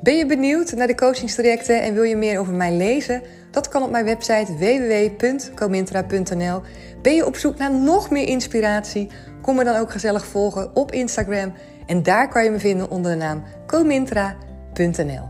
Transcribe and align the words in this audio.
Ben 0.00 0.16
je 0.16 0.26
benieuwd 0.26 0.72
naar 0.72 0.86
de 0.86 0.94
coachingstrajecten 0.94 1.82
en 1.82 1.94
wil 1.94 2.02
je 2.02 2.16
meer 2.16 2.38
over 2.38 2.52
mij 2.52 2.72
lezen? 2.72 3.22
Dat 3.50 3.68
kan 3.68 3.82
op 3.82 3.90
mijn 3.90 4.04
website 4.04 4.56
www.comintra.nl. 4.56 6.60
Ben 7.02 7.14
je 7.14 7.26
op 7.26 7.36
zoek 7.36 7.56
naar 7.56 7.74
nog 7.74 8.10
meer 8.10 8.28
inspiratie? 8.28 9.08
Kom 9.42 9.56
me 9.56 9.64
dan 9.64 9.76
ook 9.76 9.90
gezellig 9.90 10.26
volgen 10.26 10.76
op 10.76 10.92
Instagram. 10.92 11.52
En 11.86 12.02
daar 12.02 12.28
kan 12.28 12.44
je 12.44 12.50
me 12.50 12.58
vinden 12.58 12.90
onder 12.90 13.12
de 13.12 13.16
naam 13.16 13.42
comintra.nl. 13.66 15.28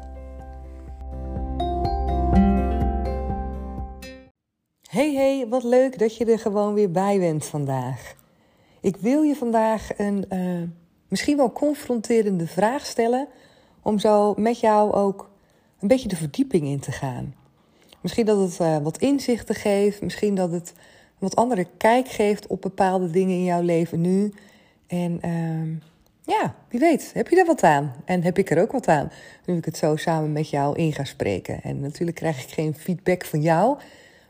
Hey 4.90 5.14
hey, 5.14 5.46
wat 5.48 5.64
leuk 5.64 5.98
dat 5.98 6.16
je 6.16 6.24
er 6.24 6.38
gewoon 6.38 6.74
weer 6.74 6.90
bij 6.90 7.18
bent 7.18 7.44
vandaag. 7.44 8.14
Ik 8.80 8.96
wil 8.96 9.22
je 9.22 9.34
vandaag 9.34 9.88
een 9.96 10.24
uh, 10.32 10.62
misschien 11.08 11.36
wel 11.36 11.52
confronterende 11.52 12.46
vraag 12.46 12.86
stellen 12.86 13.28
om 13.86 13.98
zo 13.98 14.34
met 14.36 14.60
jou 14.60 14.92
ook 14.92 15.30
een 15.80 15.88
beetje 15.88 16.08
de 16.08 16.16
verdieping 16.16 16.64
in 16.64 16.80
te 16.80 16.92
gaan. 16.92 17.34
Misschien 18.00 18.26
dat 18.26 18.38
het 18.38 18.60
uh, 18.60 18.78
wat 18.78 18.98
inzichten 18.98 19.54
geeft, 19.54 20.02
misschien 20.02 20.34
dat 20.34 20.52
het 20.52 20.72
wat 21.18 21.36
andere 21.36 21.66
kijk 21.76 22.08
geeft 22.08 22.46
op 22.46 22.62
bepaalde 22.62 23.10
dingen 23.10 23.34
in 23.34 23.44
jouw 23.44 23.62
leven 23.62 24.00
nu. 24.00 24.32
En 24.86 25.20
uh, 25.24 25.76
ja, 26.22 26.54
wie 26.68 26.80
weet, 26.80 27.10
heb 27.14 27.28
je 27.28 27.38
er 27.38 27.46
wat 27.46 27.62
aan? 27.62 27.94
En 28.04 28.22
heb 28.22 28.38
ik 28.38 28.50
er 28.50 28.62
ook 28.62 28.72
wat 28.72 28.88
aan? 28.88 29.10
Nu 29.44 29.56
ik 29.56 29.64
het 29.64 29.76
zo 29.76 29.96
samen 29.96 30.32
met 30.32 30.50
jou 30.50 30.76
in 30.76 30.92
ga 30.92 31.04
spreken. 31.04 31.62
En 31.62 31.80
natuurlijk 31.80 32.16
krijg 32.16 32.42
ik 32.42 32.50
geen 32.50 32.74
feedback 32.74 33.24
van 33.24 33.40
jou. 33.40 33.78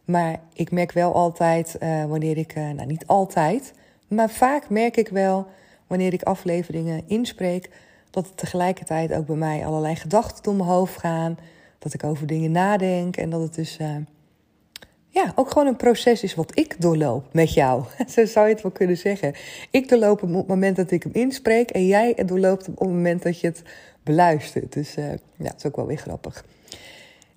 Maar 0.05 0.41
ik 0.53 0.71
merk 0.71 0.93
wel 0.93 1.15
altijd, 1.15 1.77
uh, 1.83 2.05
wanneer 2.05 2.37
ik, 2.37 2.57
uh, 2.57 2.71
nou 2.71 2.87
niet 2.87 3.07
altijd, 3.07 3.73
maar 4.09 4.31
vaak 4.31 4.71
merk 4.71 4.97
ik 4.97 5.09
wel 5.09 5.47
wanneer 5.87 6.13
ik 6.13 6.23
afleveringen 6.23 7.03
inspreek, 7.07 7.71
dat 8.17 8.29
er 8.29 8.35
tegelijkertijd 8.35 9.13
ook 9.13 9.27
bij 9.27 9.37
mij 9.37 9.67
allerlei 9.67 9.97
gedachten 9.97 10.43
door 10.43 10.55
mijn 10.55 10.69
hoofd 10.69 10.99
gaan. 10.99 11.39
Dat 11.79 11.95
ik 11.95 12.05
over 12.05 12.27
dingen 12.27 12.51
nadenk 12.51 13.17
en 13.17 13.31
dat 13.31 13.41
het 13.41 13.55
dus 13.55 13.79
uh, 13.81 13.97
ja, 15.09 15.33
ook 15.35 15.51
gewoon 15.51 15.67
een 15.67 15.77
proces 15.77 16.23
is 16.23 16.35
wat 16.35 16.59
ik 16.59 16.81
doorloop 16.81 17.33
met 17.33 17.55
jou. 17.55 17.85
Zo 18.15 18.25
zou 18.25 18.47
je 18.47 18.53
het 18.53 18.63
wel 18.63 18.73
kunnen 18.73 18.97
zeggen. 18.97 19.35
Ik 19.71 19.89
doorloop 19.89 20.21
hem 20.21 20.31
op 20.31 20.39
het 20.39 20.47
moment 20.47 20.77
dat 20.77 20.91
ik 20.91 21.03
hem 21.03 21.13
inspreek 21.13 21.71
en 21.71 21.87
jij 21.87 22.15
doorloopt 22.27 22.67
hem 22.67 22.75
op 22.75 22.87
het 22.87 22.97
moment 22.97 23.23
dat 23.23 23.41
je 23.41 23.47
het 23.47 23.63
beluistert. 24.03 24.73
Dus 24.73 24.95
ja, 24.95 25.17
dat 25.37 25.55
is 25.57 25.65
ook 25.67 25.77
wel 25.77 25.87
weer 25.87 25.97
grappig. 25.97 26.45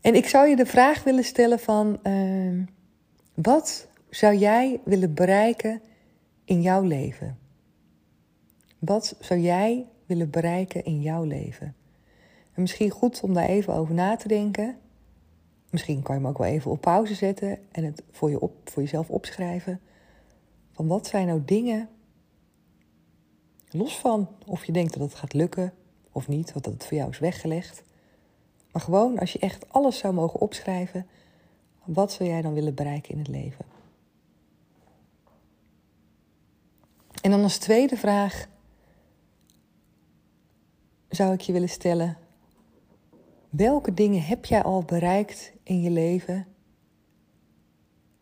En 0.01 0.15
ik 0.15 0.27
zou 0.27 0.47
je 0.47 0.55
de 0.55 0.65
vraag 0.65 1.03
willen 1.03 1.23
stellen 1.23 1.59
van, 1.59 1.99
uh, 2.03 2.63
wat 3.33 3.87
zou 4.09 4.35
jij 4.35 4.79
willen 4.83 5.13
bereiken 5.13 5.81
in 6.45 6.61
jouw 6.61 6.81
leven? 6.81 7.37
Wat 8.79 9.15
zou 9.19 9.39
jij 9.39 9.85
willen 10.09 10.29
bereiken 10.29 10.85
in 10.85 11.01
jouw 11.01 11.23
leven? 11.23 11.75
En 12.53 12.61
misschien 12.61 12.89
goed 12.89 13.21
om 13.21 13.33
daar 13.33 13.47
even 13.47 13.73
over 13.73 13.93
na 13.93 14.15
te 14.15 14.27
denken. 14.27 14.77
Misschien 15.69 16.01
kan 16.01 16.15
je 16.15 16.21
hem 16.21 16.29
ook 16.29 16.37
wel 16.37 16.47
even 16.47 16.71
op 16.71 16.81
pauze 16.81 17.13
zetten 17.15 17.59
en 17.71 17.83
het 17.83 18.03
voor, 18.11 18.29
je 18.29 18.39
op, 18.39 18.69
voor 18.69 18.81
jezelf 18.81 19.09
opschrijven. 19.09 19.79
Van 20.71 20.87
wat 20.87 21.07
zijn 21.07 21.27
nou 21.27 21.41
dingen, 21.45 21.89
los 23.69 23.97
van 23.97 24.27
of 24.45 24.65
je 24.65 24.71
denkt 24.71 24.93
dat 24.93 25.01
het 25.01 25.15
gaat 25.15 25.33
lukken 25.33 25.73
of 26.11 26.27
niet, 26.27 26.53
wat 26.53 26.63
dat 26.63 26.73
het 26.73 26.85
voor 26.85 26.97
jou 26.97 27.09
is 27.09 27.19
weggelegd. 27.19 27.83
Maar 28.71 28.81
gewoon 28.81 29.19
als 29.19 29.33
je 29.33 29.39
echt 29.39 29.69
alles 29.69 29.97
zou 29.97 30.13
mogen 30.13 30.39
opschrijven, 30.39 31.07
wat 31.83 32.11
zou 32.11 32.29
jij 32.29 32.41
dan 32.41 32.53
willen 32.53 32.75
bereiken 32.75 33.11
in 33.11 33.17
het 33.17 33.27
leven? 33.27 33.65
En 37.21 37.31
dan 37.31 37.43
als 37.43 37.57
tweede 37.57 37.97
vraag 37.97 38.47
zou 41.09 41.33
ik 41.33 41.41
je 41.41 41.53
willen 41.53 41.69
stellen: 41.69 42.17
welke 43.49 43.93
dingen 43.93 44.23
heb 44.23 44.45
jij 44.45 44.63
al 44.63 44.83
bereikt 44.83 45.53
in 45.63 45.81
je 45.81 45.89
leven? 45.89 46.47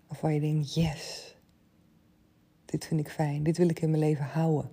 Waarvan 0.08 0.34
je 0.34 0.40
denkt: 0.40 0.74
yes, 0.74 1.36
dit 2.66 2.86
vind 2.86 3.00
ik 3.00 3.09
fijn, 3.09 3.44
dit 3.44 3.58
wil 3.58 3.70
ik 3.70 3.80
in 3.80 3.90
mijn 3.90 4.02
leven 4.02 4.26
houden. 4.26 4.70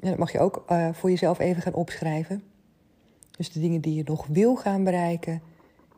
En 0.00 0.08
dat 0.08 0.18
mag 0.18 0.32
je 0.32 0.38
ook 0.38 0.64
uh, 0.68 0.92
voor 0.92 1.10
jezelf 1.10 1.38
even 1.38 1.62
gaan 1.62 1.74
opschrijven. 1.74 2.42
Dus 3.30 3.52
de 3.52 3.60
dingen 3.60 3.80
die 3.80 3.94
je 3.94 4.02
nog 4.04 4.26
wil 4.26 4.56
gaan 4.56 4.84
bereiken 4.84 5.42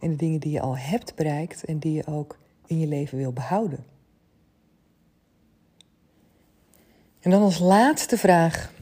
en 0.00 0.10
de 0.10 0.16
dingen 0.16 0.40
die 0.40 0.52
je 0.52 0.60
al 0.60 0.76
hebt 0.76 1.14
bereikt 1.14 1.64
en 1.64 1.78
die 1.78 1.92
je 1.92 2.06
ook 2.06 2.38
in 2.66 2.78
je 2.78 2.86
leven 2.86 3.18
wil 3.18 3.32
behouden. 3.32 3.84
En 7.20 7.30
dan 7.30 7.42
als 7.42 7.58
laatste 7.58 8.18
vraag 8.18 8.72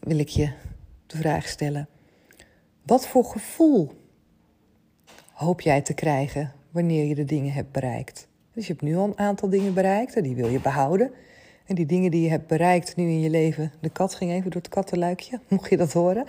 wil 0.00 0.18
ik 0.18 0.28
je 0.28 0.52
de 1.06 1.16
vraag 1.16 1.48
stellen: 1.48 1.88
wat 2.82 3.06
voor 3.06 3.24
gevoel 3.24 3.92
hoop 5.32 5.60
jij 5.60 5.82
te 5.82 5.94
krijgen 5.94 6.52
wanneer 6.70 7.04
je 7.04 7.14
de 7.14 7.24
dingen 7.24 7.52
hebt 7.52 7.72
bereikt? 7.72 8.28
Dus 8.52 8.66
je 8.66 8.72
hebt 8.72 8.84
nu 8.84 8.96
al 8.96 9.04
een 9.04 9.18
aantal 9.18 9.48
dingen 9.48 9.74
bereikt 9.74 10.16
en 10.16 10.22
die 10.22 10.34
wil 10.34 10.48
je 10.48 10.60
behouden. 10.60 11.12
En 11.66 11.74
die 11.74 11.86
dingen 11.86 12.10
die 12.10 12.22
je 12.22 12.28
hebt 12.28 12.46
bereikt 12.46 12.96
nu 12.96 13.04
in 13.04 13.20
je 13.20 13.30
leven. 13.30 13.72
De 13.80 13.90
kat 13.90 14.14
ging 14.14 14.30
even 14.30 14.50
door 14.50 14.60
het 14.60 14.70
kattenluikje, 14.70 15.40
mocht 15.48 15.70
je 15.70 15.76
dat 15.76 15.92
horen. 15.92 16.26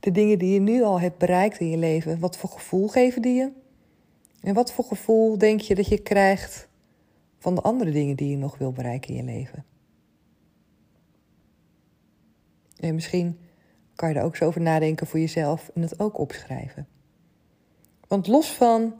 De 0.00 0.10
dingen 0.10 0.38
die 0.38 0.52
je 0.52 0.60
nu 0.60 0.82
al 0.82 1.00
hebt 1.00 1.18
bereikt 1.18 1.60
in 1.60 1.70
je 1.70 1.76
leven, 1.76 2.18
wat 2.18 2.36
voor 2.36 2.50
gevoel 2.50 2.88
geven 2.88 3.22
die 3.22 3.34
je? 3.34 3.50
En 4.40 4.54
wat 4.54 4.72
voor 4.72 4.84
gevoel 4.84 5.38
denk 5.38 5.60
je 5.60 5.74
dat 5.74 5.88
je 5.88 5.98
krijgt 5.98 6.68
van 7.38 7.54
de 7.54 7.60
andere 7.60 7.90
dingen 7.90 8.16
die 8.16 8.30
je 8.30 8.36
nog 8.36 8.58
wil 8.58 8.72
bereiken 8.72 9.10
in 9.10 9.16
je 9.16 9.32
leven? 9.32 9.64
En 12.80 12.94
misschien 12.94 13.38
kan 13.94 14.08
je 14.08 14.14
er 14.14 14.22
ook 14.22 14.36
zo 14.36 14.44
over 14.44 14.60
nadenken 14.60 15.06
voor 15.06 15.20
jezelf 15.20 15.70
en 15.74 15.82
het 15.82 16.00
ook 16.00 16.18
opschrijven. 16.18 16.86
Want 18.08 18.26
los 18.26 18.52
van 18.52 18.94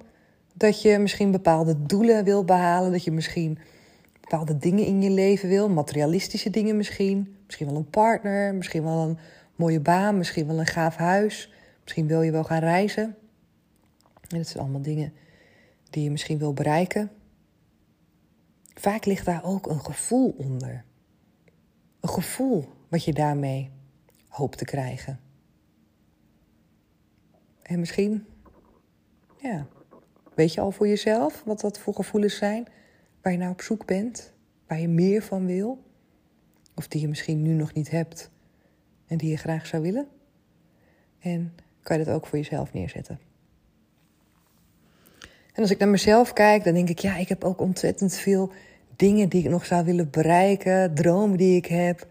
dat 0.54 0.82
je 0.82 0.98
misschien 0.98 1.30
bepaalde 1.30 1.82
doelen 1.82 2.24
wil 2.24 2.44
behalen, 2.44 2.92
dat 2.92 3.04
je 3.04 3.10
misschien 3.10 3.58
bepaalde 4.20 4.58
dingen 4.58 4.84
in 4.84 5.02
je 5.02 5.10
leven 5.10 5.48
wil, 5.48 5.68
materialistische 5.68 6.50
dingen 6.50 6.76
misschien, 6.76 7.36
misschien 7.46 7.66
wel 7.66 7.76
een 7.76 7.90
partner, 7.90 8.54
misschien 8.54 8.82
wel 8.82 9.08
een 9.08 9.18
mooie 9.56 9.80
baan, 9.80 10.18
misschien 10.18 10.46
wel 10.46 10.58
een 10.58 10.66
gaaf 10.66 10.96
huis, 10.96 11.52
misschien 11.82 12.06
wil 12.06 12.22
je 12.22 12.30
wel 12.30 12.44
gaan 12.44 12.60
reizen. 12.60 13.16
En 14.28 14.38
dat 14.38 14.46
zijn 14.46 14.62
allemaal 14.62 14.82
dingen 14.82 15.12
die 15.90 16.02
je 16.02 16.10
misschien 16.10 16.38
wil 16.38 16.52
bereiken. 16.52 17.10
Vaak 18.74 19.04
ligt 19.04 19.24
daar 19.24 19.44
ook 19.44 19.66
een 19.66 19.80
gevoel 19.80 20.34
onder. 20.38 20.84
Een 22.00 22.08
gevoel 22.08 22.68
wat 22.88 23.04
je 23.04 23.12
daarmee 23.12 23.70
hoopt 24.28 24.58
te 24.58 24.64
krijgen. 24.64 25.20
En 27.62 27.78
misschien, 27.78 28.26
ja, 29.36 29.66
weet 30.34 30.54
je 30.54 30.60
al 30.60 30.70
voor 30.70 30.88
jezelf 30.88 31.42
wat 31.44 31.60
dat 31.60 31.78
voor 31.78 31.94
gevoelens 31.94 32.36
zijn 32.36 32.66
waar 33.22 33.32
je 33.32 33.38
naar 33.38 33.50
op 33.50 33.60
zoek 33.60 33.86
bent, 33.86 34.32
waar 34.66 34.80
je 34.80 34.88
meer 34.88 35.22
van 35.22 35.46
wil, 35.46 35.84
of 36.74 36.88
die 36.88 37.00
je 37.00 37.08
misschien 37.08 37.42
nu 37.42 37.52
nog 37.52 37.72
niet 37.72 37.90
hebt 37.90 38.30
en 39.06 39.16
die 39.16 39.30
je 39.30 39.36
graag 39.36 39.66
zou 39.66 39.82
willen? 39.82 40.08
En 41.18 41.54
kan 41.82 41.98
je 41.98 42.04
dat 42.04 42.14
ook 42.14 42.26
voor 42.26 42.38
jezelf 42.38 42.72
neerzetten? 42.72 43.18
En 45.52 45.64
als 45.64 45.70
ik 45.70 45.78
naar 45.78 45.88
mezelf 45.88 46.32
kijk, 46.32 46.64
dan 46.64 46.74
denk 46.74 46.88
ik, 46.88 46.98
ja, 46.98 47.16
ik 47.16 47.28
heb 47.28 47.44
ook 47.44 47.60
ontzettend 47.60 48.14
veel 48.14 48.52
dingen 48.96 49.28
die 49.28 49.44
ik 49.44 49.50
nog 49.50 49.66
zou 49.66 49.84
willen 49.84 50.10
bereiken, 50.10 50.94
dromen 50.94 51.36
die 51.36 51.56
ik 51.56 51.66
heb, 51.66 52.06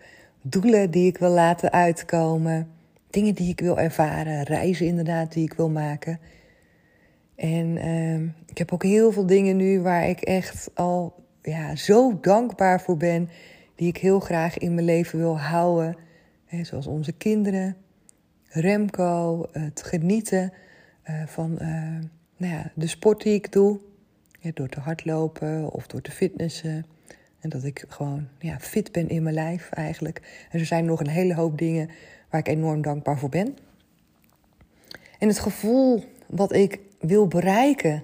doelen 0.50 0.92
die 0.92 1.08
ik 1.08 1.18
wil 1.18 1.30
laten 1.30 1.72
uitkomen, 1.72 2.68
dingen 3.10 3.34
die 3.34 3.50
ik 3.50 3.60
wil 3.60 3.80
ervaren, 3.80 4.44
reizen 4.44 4.86
inderdaad 4.86 5.34
die 5.34 5.44
ik 5.44 5.54
wil 5.54 5.70
maken. 5.70 6.20
En 7.36 7.78
ehm, 7.78 8.28
ik 8.46 8.58
heb 8.58 8.72
ook 8.74 8.84
heel 8.84 9.12
veel 9.12 9.26
dingen 9.26 9.58
nu 9.58 9.82
waar 9.82 10.10
ik 10.10 10.22
echt 10.22 10.70
al 10.74 11.24
ja, 11.42 11.76
zo 11.76 12.20
dankbaar 12.22 12.82
voor 12.82 12.98
ben. 12.98 13.30
Die 13.76 13.88
ik 13.88 13.98
heel 13.98 14.20
graag 14.20 14.58
in 14.58 14.74
mijn 14.74 14.86
leven 14.86 15.20
wil 15.20 15.40
houden. 15.40 15.96
zoals 16.62 16.88
onze 16.88 17.12
kinderen, 17.12 17.76
Remco, 18.44 19.46
het 19.52 19.84
genieten 19.84 20.54
uh, 21.10 21.26
van 21.26 21.58
uh, 21.62 21.68
nou 22.38 22.54
ja, 22.54 22.72
de 22.76 22.88
sport 22.88 23.22
die 23.24 23.34
ik 23.34 23.52
doe. 23.52 23.80
door 24.54 24.70
te 24.70 24.80
hardlopen 24.80 25.72
of 25.72 25.88
door 25.88 26.02
te 26.02 26.12
fitnessen. 26.12 26.86
En 27.40 27.50
dat 27.50 27.64
ik 27.64 27.86
gewoon 27.88 28.28
ja, 28.40 28.60
fit 28.60 28.92
ben 28.92 29.10
in 29.10 29.24
mijn 29.24 29.36
lijf 29.36 29.70
eigenlijk. 29.70 30.48
En 30.52 30.60
er 30.60 30.66
zijn 30.66 30.86
nog 30.86 31.00
een 31.00 31.10
hele 31.10 31.36
hoop 31.36 31.58
dingen 31.58 31.90
waar 32.30 32.40
ik 32.40 32.48
enorm 32.48 32.82
dankbaar 32.82 33.18
voor 33.18 33.30
ben. 33.30 33.58
En 35.20 35.28
het 35.28 35.40
gevoel 35.40 36.04
wat 36.28 36.54
ik 36.54 36.80
wil 37.00 37.28
bereiken. 37.28 38.04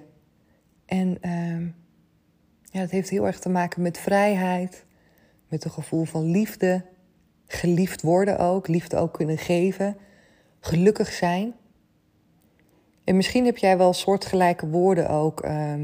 En 0.86 1.18
uh, 1.22 1.60
ja, 2.62 2.80
dat 2.80 2.90
heeft 2.90 3.10
heel 3.10 3.26
erg 3.26 3.38
te 3.38 3.48
maken 3.48 3.82
met 3.82 3.98
vrijheid. 3.98 4.84
Met 5.48 5.64
een 5.64 5.70
gevoel 5.70 6.04
van 6.04 6.30
liefde. 6.30 6.84
Geliefd 7.46 8.02
worden 8.02 8.38
ook. 8.38 8.68
Liefde 8.68 8.96
ook 8.96 9.12
kunnen 9.12 9.38
geven. 9.38 9.96
Gelukkig 10.60 11.12
zijn. 11.12 11.52
En 13.04 13.16
misschien 13.16 13.44
heb 13.44 13.56
jij 13.56 13.78
wel 13.78 13.92
soortgelijke 13.92 14.68
woorden 14.68 15.08
ook. 15.08 15.44
Uh, 15.44 15.74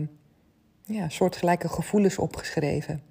ja, 0.84 1.08
soortgelijke 1.08 1.68
gevoelens 1.68 2.18
opgeschreven. 2.18 3.02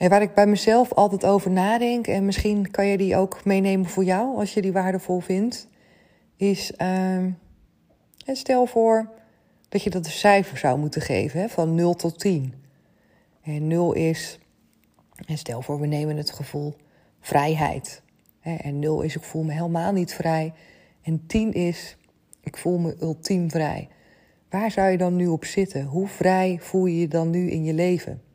En 0.00 0.08
waar 0.08 0.22
ik 0.22 0.34
bij 0.34 0.46
mezelf 0.46 0.92
altijd 0.92 1.24
over 1.24 1.50
nadenk, 1.50 2.06
en 2.06 2.24
misschien 2.24 2.70
kan 2.70 2.86
je 2.86 2.96
die 2.96 3.16
ook 3.16 3.44
meenemen 3.44 3.86
voor 3.86 4.04
jou 4.04 4.36
als 4.36 4.54
je 4.54 4.62
die 4.62 4.72
waardevol 4.72 5.20
vindt, 5.20 5.68
is: 6.36 6.72
uh, 6.78 7.24
stel 8.26 8.66
voor 8.66 9.10
dat 9.68 9.82
je 9.82 9.90
dat 9.90 10.04
een 10.04 10.12
cijfer 10.12 10.58
zou 10.58 10.78
moeten 10.78 11.02
geven 11.02 11.40
hè, 11.40 11.48
van 11.48 11.74
0 11.74 11.94
tot 11.94 12.18
10. 12.18 12.54
En 13.42 13.66
0 13.66 13.92
is, 13.92 14.38
en 15.26 15.38
stel 15.38 15.62
voor 15.62 15.80
we 15.80 15.86
nemen 15.86 16.16
het 16.16 16.30
gevoel 16.30 16.74
vrijheid. 17.20 18.02
Hè, 18.40 18.54
en 18.54 18.78
0 18.78 19.02
is 19.02 19.16
ik 19.16 19.22
voel 19.22 19.42
me 19.42 19.52
helemaal 19.52 19.92
niet 19.92 20.14
vrij. 20.14 20.52
En 21.02 21.26
10 21.26 21.52
is 21.52 21.96
ik 22.42 22.56
voel 22.56 22.78
me 22.78 22.96
ultiem 23.00 23.50
vrij. 23.50 23.88
Waar 24.50 24.70
zou 24.70 24.90
je 24.90 24.98
dan 24.98 25.16
nu 25.16 25.26
op 25.26 25.44
zitten? 25.44 25.84
Hoe 25.84 26.08
vrij 26.08 26.58
voel 26.60 26.86
je 26.86 27.00
je 27.00 27.08
dan 27.08 27.30
nu 27.30 27.50
in 27.50 27.64
je 27.64 27.74
leven? 27.74 28.28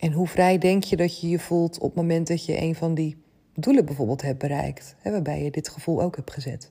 En 0.00 0.12
hoe 0.12 0.26
vrij 0.26 0.58
denk 0.58 0.84
je 0.84 0.96
dat 0.96 1.20
je 1.20 1.28
je 1.28 1.38
voelt 1.38 1.78
op 1.78 1.86
het 1.86 1.94
moment 1.94 2.26
dat 2.26 2.44
je 2.44 2.60
een 2.60 2.74
van 2.74 2.94
die 2.94 3.22
doelen 3.54 3.84
bijvoorbeeld 3.84 4.22
hebt 4.22 4.38
bereikt, 4.38 4.94
hè, 4.98 5.10
waarbij 5.10 5.44
je 5.44 5.50
dit 5.50 5.68
gevoel 5.68 6.02
ook 6.02 6.16
hebt 6.16 6.30
gezet? 6.30 6.70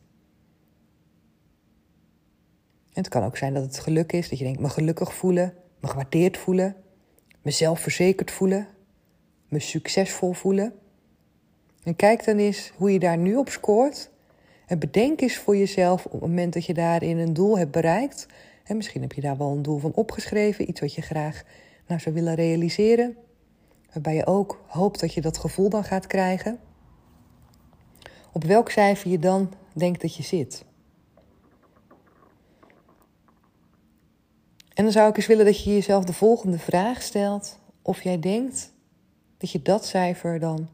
En 2.94 3.06
het 3.06 3.08
kan 3.08 3.24
ook 3.24 3.38
zijn 3.38 3.54
dat 3.54 3.64
het 3.64 3.80
geluk 3.80 4.12
is, 4.12 4.30
dat 4.30 4.38
je 4.38 4.44
denkt 4.44 4.60
me 4.60 4.70
gelukkig 4.70 5.14
voelen, 5.14 5.54
me 5.80 5.88
gewaardeerd 5.88 6.38
voelen, 6.38 6.76
mezelf 7.42 7.80
verzekerd 7.80 8.32
voelen, 8.32 8.68
me 9.48 9.60
succesvol 9.60 10.34
voelen. 10.34 10.74
En 11.84 11.96
kijk 11.96 12.26
dan 12.26 12.38
eens 12.38 12.72
hoe 12.76 12.92
je 12.92 13.00
daar 13.00 13.18
nu 13.18 13.36
op 13.36 13.50
scoort. 13.50 14.10
En 14.66 14.80
bedenk 14.80 15.22
eens 15.22 15.38
voor 15.38 15.58
jezelf 15.58 16.06
op 16.06 16.12
het 16.12 16.22
moment 16.22 16.54
dat 16.54 16.66
je 16.66 16.74
daarin 16.74 17.18
een 17.18 17.34
doel 17.34 17.58
hebt 17.58 17.72
bereikt. 17.72 18.26
En 18.64 18.76
misschien 18.76 19.02
heb 19.02 19.14
je 19.14 19.22
daar 19.22 19.38
wel 19.38 19.52
een 19.52 19.62
doel 19.62 19.78
van 19.78 19.94
opgeschreven, 19.94 20.70
iets 20.70 20.80
wat 20.80 20.94
je 20.94 21.02
graag 21.02 21.44
nou 21.90 22.02
zou 22.02 22.16
willen 22.16 22.36
realiseren. 22.36 23.18
Waarbij 23.94 24.16
je 24.16 24.26
ook 24.26 24.64
hoopt 24.68 25.00
dat 25.00 25.14
je 25.14 25.22
dat 25.22 25.38
gevoel 25.38 25.70
dan 25.70 25.84
gaat 25.84 26.08
krijgen. 26.08 26.60
Op 28.32 28.44
welk 28.44 28.70
cijfer 28.70 29.12
je 29.12 29.20
dan 29.20 29.54
denkt 29.74 30.02
dat 30.02 30.16
je 30.16 30.24
zit. 30.24 30.66
En 34.74 34.84
dan 34.84 34.92
zou 34.92 35.10
ik 35.10 35.18
eens 35.18 35.28
willen 35.28 35.46
dat 35.46 35.64
je 35.64 35.74
jezelf 35.74 36.04
de 36.04 36.14
volgende 36.14 36.60
vraag 36.60 37.02
stelt. 37.02 37.60
Of 37.82 38.02
jij 38.02 38.20
denkt 38.20 38.74
dat 39.38 39.52
je 39.52 39.62
dat 39.62 39.86
cijfer 39.86 40.40
dan 40.40 40.70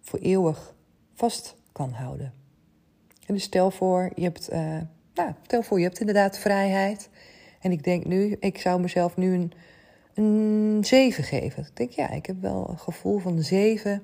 voor 0.00 0.18
eeuwig 0.18 0.74
vast 1.14 1.56
kan 1.72 1.90
houden. 1.90 2.32
En 3.26 3.34
dus 3.34 3.42
stel 3.42 3.70
voor, 3.70 4.10
je 4.14 4.22
hebt, 4.22 4.52
uh, 4.52 4.58
nou, 5.14 5.32
stel 5.42 5.62
voor, 5.62 5.78
je 5.78 5.84
hebt 5.84 6.00
inderdaad 6.00 6.38
vrijheid. 6.38 7.08
En 7.60 7.72
ik 7.72 7.84
denk 7.84 8.04
nu, 8.04 8.36
ik 8.40 8.58
zou 8.58 8.80
mezelf 8.80 9.16
nu 9.16 9.34
een, 9.34 9.52
een 10.14 10.78
7 10.80 11.24
geven. 11.24 11.62
Ik 11.62 11.76
denk, 11.76 11.90
ja, 11.90 12.10
ik 12.10 12.26
heb 12.26 12.40
wel 12.40 12.68
een 12.68 12.78
gevoel 12.78 13.18
van 13.18 13.42
7 13.42 14.02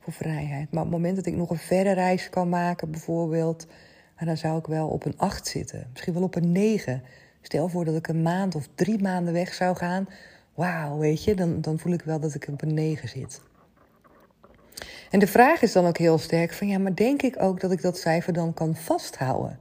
voor 0.00 0.12
vrijheid. 0.12 0.72
Maar 0.72 0.82
op 0.82 0.88
het 0.88 0.96
moment 0.96 1.16
dat 1.16 1.26
ik 1.26 1.36
nog 1.36 1.50
een 1.50 1.56
verre 1.56 1.92
reis 1.92 2.30
kan 2.30 2.48
maken, 2.48 2.90
bijvoorbeeld, 2.90 3.66
dan 4.24 4.36
zou 4.36 4.58
ik 4.58 4.66
wel 4.66 4.88
op 4.88 5.04
een 5.04 5.18
8 5.18 5.46
zitten. 5.46 5.86
Misschien 5.92 6.14
wel 6.14 6.22
op 6.22 6.34
een 6.34 6.52
9. 6.52 7.02
Stel 7.42 7.68
voor 7.68 7.84
dat 7.84 7.94
ik 7.94 8.08
een 8.08 8.22
maand 8.22 8.54
of 8.54 8.68
drie 8.74 9.02
maanden 9.02 9.32
weg 9.32 9.54
zou 9.54 9.76
gaan. 9.76 10.08
Wauw, 10.54 10.98
weet 10.98 11.24
je, 11.24 11.34
dan, 11.34 11.60
dan 11.60 11.78
voel 11.78 11.92
ik 11.92 12.02
wel 12.02 12.20
dat 12.20 12.34
ik 12.34 12.48
op 12.48 12.62
een 12.62 12.74
9 12.74 13.08
zit. 13.08 13.40
En 15.10 15.18
de 15.18 15.26
vraag 15.26 15.62
is 15.62 15.72
dan 15.72 15.86
ook 15.86 15.98
heel 15.98 16.18
sterk 16.18 16.52
van 16.52 16.68
ja, 16.68 16.78
maar 16.78 16.94
denk 16.94 17.22
ik 17.22 17.42
ook 17.42 17.60
dat 17.60 17.72
ik 17.72 17.82
dat 17.82 17.98
cijfer 17.98 18.32
dan 18.32 18.54
kan 18.54 18.76
vasthouden? 18.76 19.60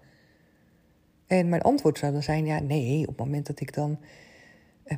En 1.27 1.49
mijn 1.49 1.61
antwoord 1.61 1.97
zou 1.97 2.11
dan 2.11 2.23
zijn 2.23 2.45
ja, 2.45 2.59
nee, 2.59 3.01
op 3.01 3.07
het 3.07 3.25
moment 3.25 3.47
dat 3.47 3.59
ik 3.59 3.73
dan 3.73 3.99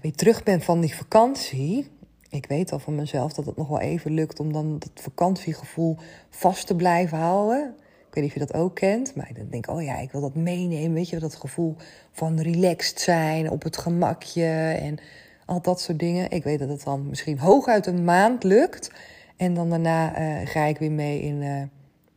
weer 0.01 0.15
terug 0.15 0.43
ben 0.43 0.61
van 0.61 0.81
die 0.81 0.95
vakantie, 0.95 1.91
ik 2.29 2.45
weet 2.45 2.71
al 2.71 2.79
van 2.79 2.95
mezelf 2.95 3.33
dat 3.33 3.45
het 3.45 3.57
nog 3.57 3.67
wel 3.67 3.79
even 3.79 4.11
lukt 4.11 4.39
om 4.39 4.53
dan 4.53 4.79
dat 4.79 4.91
vakantiegevoel 4.95 5.97
vast 6.29 6.67
te 6.67 6.75
blijven 6.75 7.17
houden. 7.17 7.75
Ik 8.07 8.17
weet 8.17 8.23
niet 8.23 8.33
of 8.33 8.39
je 8.39 8.53
dat 8.53 8.61
ook 8.61 8.75
kent, 8.75 9.15
maar 9.15 9.31
dan 9.33 9.47
denk 9.49 9.67
ik, 9.67 9.75
oh 9.75 9.83
ja, 9.83 9.97
ik 9.97 10.11
wil 10.11 10.21
dat 10.21 10.35
meenemen. 10.35 10.93
Weet 10.93 11.09
je, 11.09 11.19
dat 11.19 11.35
gevoel 11.35 11.75
van 12.11 12.39
relaxed 12.39 12.99
zijn, 12.99 13.49
op 13.49 13.63
het 13.63 13.77
gemakje 13.77 14.45
en 14.81 14.97
al 15.45 15.61
dat 15.61 15.81
soort 15.81 15.99
dingen. 15.99 16.31
Ik 16.31 16.43
weet 16.43 16.59
dat 16.59 16.69
het 16.69 16.83
dan 16.83 17.07
misschien 17.07 17.39
hooguit 17.39 17.85
een 17.85 18.03
maand 18.03 18.43
lukt. 18.43 18.91
En 19.37 19.53
dan 19.53 19.69
daarna 19.69 20.19
uh, 20.19 20.47
ga 20.47 20.63
ik 20.63 20.77
weer 20.77 20.91
mee 20.91 21.21
in 21.21 21.41
uh, 21.41 21.61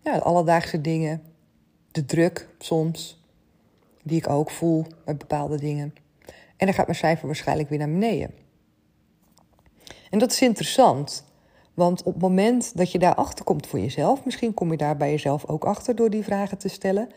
ja, 0.01 0.15
de 0.15 0.23
alledaagse 0.23 0.81
dingen. 0.81 1.23
De 1.91 2.05
druk 2.05 2.49
soms, 2.59 3.23
die 4.03 4.17
ik 4.17 4.29
ook 4.29 4.51
voel 4.51 4.87
bij 5.05 5.17
bepaalde 5.17 5.59
dingen. 5.59 5.95
En 6.57 6.67
dan 6.67 6.75
gaat 6.75 6.87
mijn 6.87 6.99
cijfer 6.99 7.27
waarschijnlijk 7.27 7.69
weer 7.69 7.79
naar 7.79 7.91
beneden. 7.91 8.31
En 10.11 10.19
dat 10.19 10.33
is 10.33 10.43
interessant. 10.43 11.25
Want 11.75 12.03
op 12.03 12.13
het 12.13 12.23
moment 12.23 12.77
dat 12.77 12.93
je 12.93 12.99
daarachter 12.99 13.45
komt 13.45 13.67
voor 13.67 13.79
jezelf, 13.79 14.25
misschien 14.25 14.55
kom 14.55 14.71
je 14.71 14.77
daar 14.77 14.97
bij 14.97 15.11
jezelf 15.11 15.47
ook 15.47 15.65
achter 15.65 15.97
door 15.97 16.11
die 16.11 16.25
vragen 16.25 16.59
te 16.59 16.69
stellen. 16.69 17.09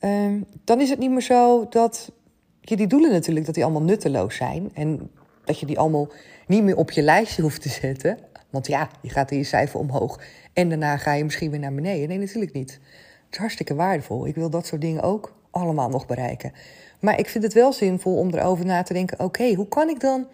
Uh, 0.00 0.42
dan 0.64 0.80
is 0.80 0.90
het 0.90 0.98
niet 0.98 1.10
meer 1.10 1.22
zo 1.22 1.66
dat 1.68 2.12
je 2.60 2.76
die 2.76 2.86
doelen 2.86 3.10
natuurlijk, 3.10 3.46
dat 3.46 3.54
die 3.54 3.64
allemaal 3.64 3.82
nutteloos 3.82 4.36
zijn. 4.36 4.70
En 4.74 5.10
dat 5.44 5.60
je 5.60 5.66
die 5.66 5.78
allemaal 5.78 6.08
niet 6.46 6.62
meer 6.62 6.76
op 6.76 6.90
je 6.90 7.02
lijstje 7.02 7.42
hoeft 7.42 7.62
te 7.62 7.68
zetten. 7.68 8.18
Want 8.50 8.66
ja, 8.66 8.90
je 9.02 9.08
gaat 9.08 9.30
in 9.30 9.38
je 9.38 9.44
cijfer 9.44 9.80
omhoog 9.80 10.20
en 10.52 10.68
daarna 10.68 10.96
ga 10.96 11.12
je 11.12 11.24
misschien 11.24 11.50
weer 11.50 11.60
naar 11.60 11.74
beneden. 11.74 12.08
Nee, 12.08 12.18
natuurlijk 12.18 12.52
niet. 12.52 12.72
Het 12.72 13.30
is 13.30 13.38
hartstikke 13.38 13.74
waardevol. 13.74 14.26
Ik 14.26 14.34
wil 14.34 14.50
dat 14.50 14.66
soort 14.66 14.80
dingen 14.80 15.02
ook 15.02 15.34
allemaal 15.50 15.88
nog 15.88 16.06
bereiken. 16.06 16.52
Maar 17.00 17.18
ik 17.18 17.28
vind 17.28 17.44
het 17.44 17.52
wel 17.52 17.72
zinvol 17.72 18.16
om 18.16 18.30
erover 18.30 18.64
na 18.64 18.82
te 18.82 18.92
denken: 18.92 19.20
oké, 19.20 19.54
hoe 19.54 19.68
kan 19.68 19.88
ik 19.88 20.00
dan 20.00 20.26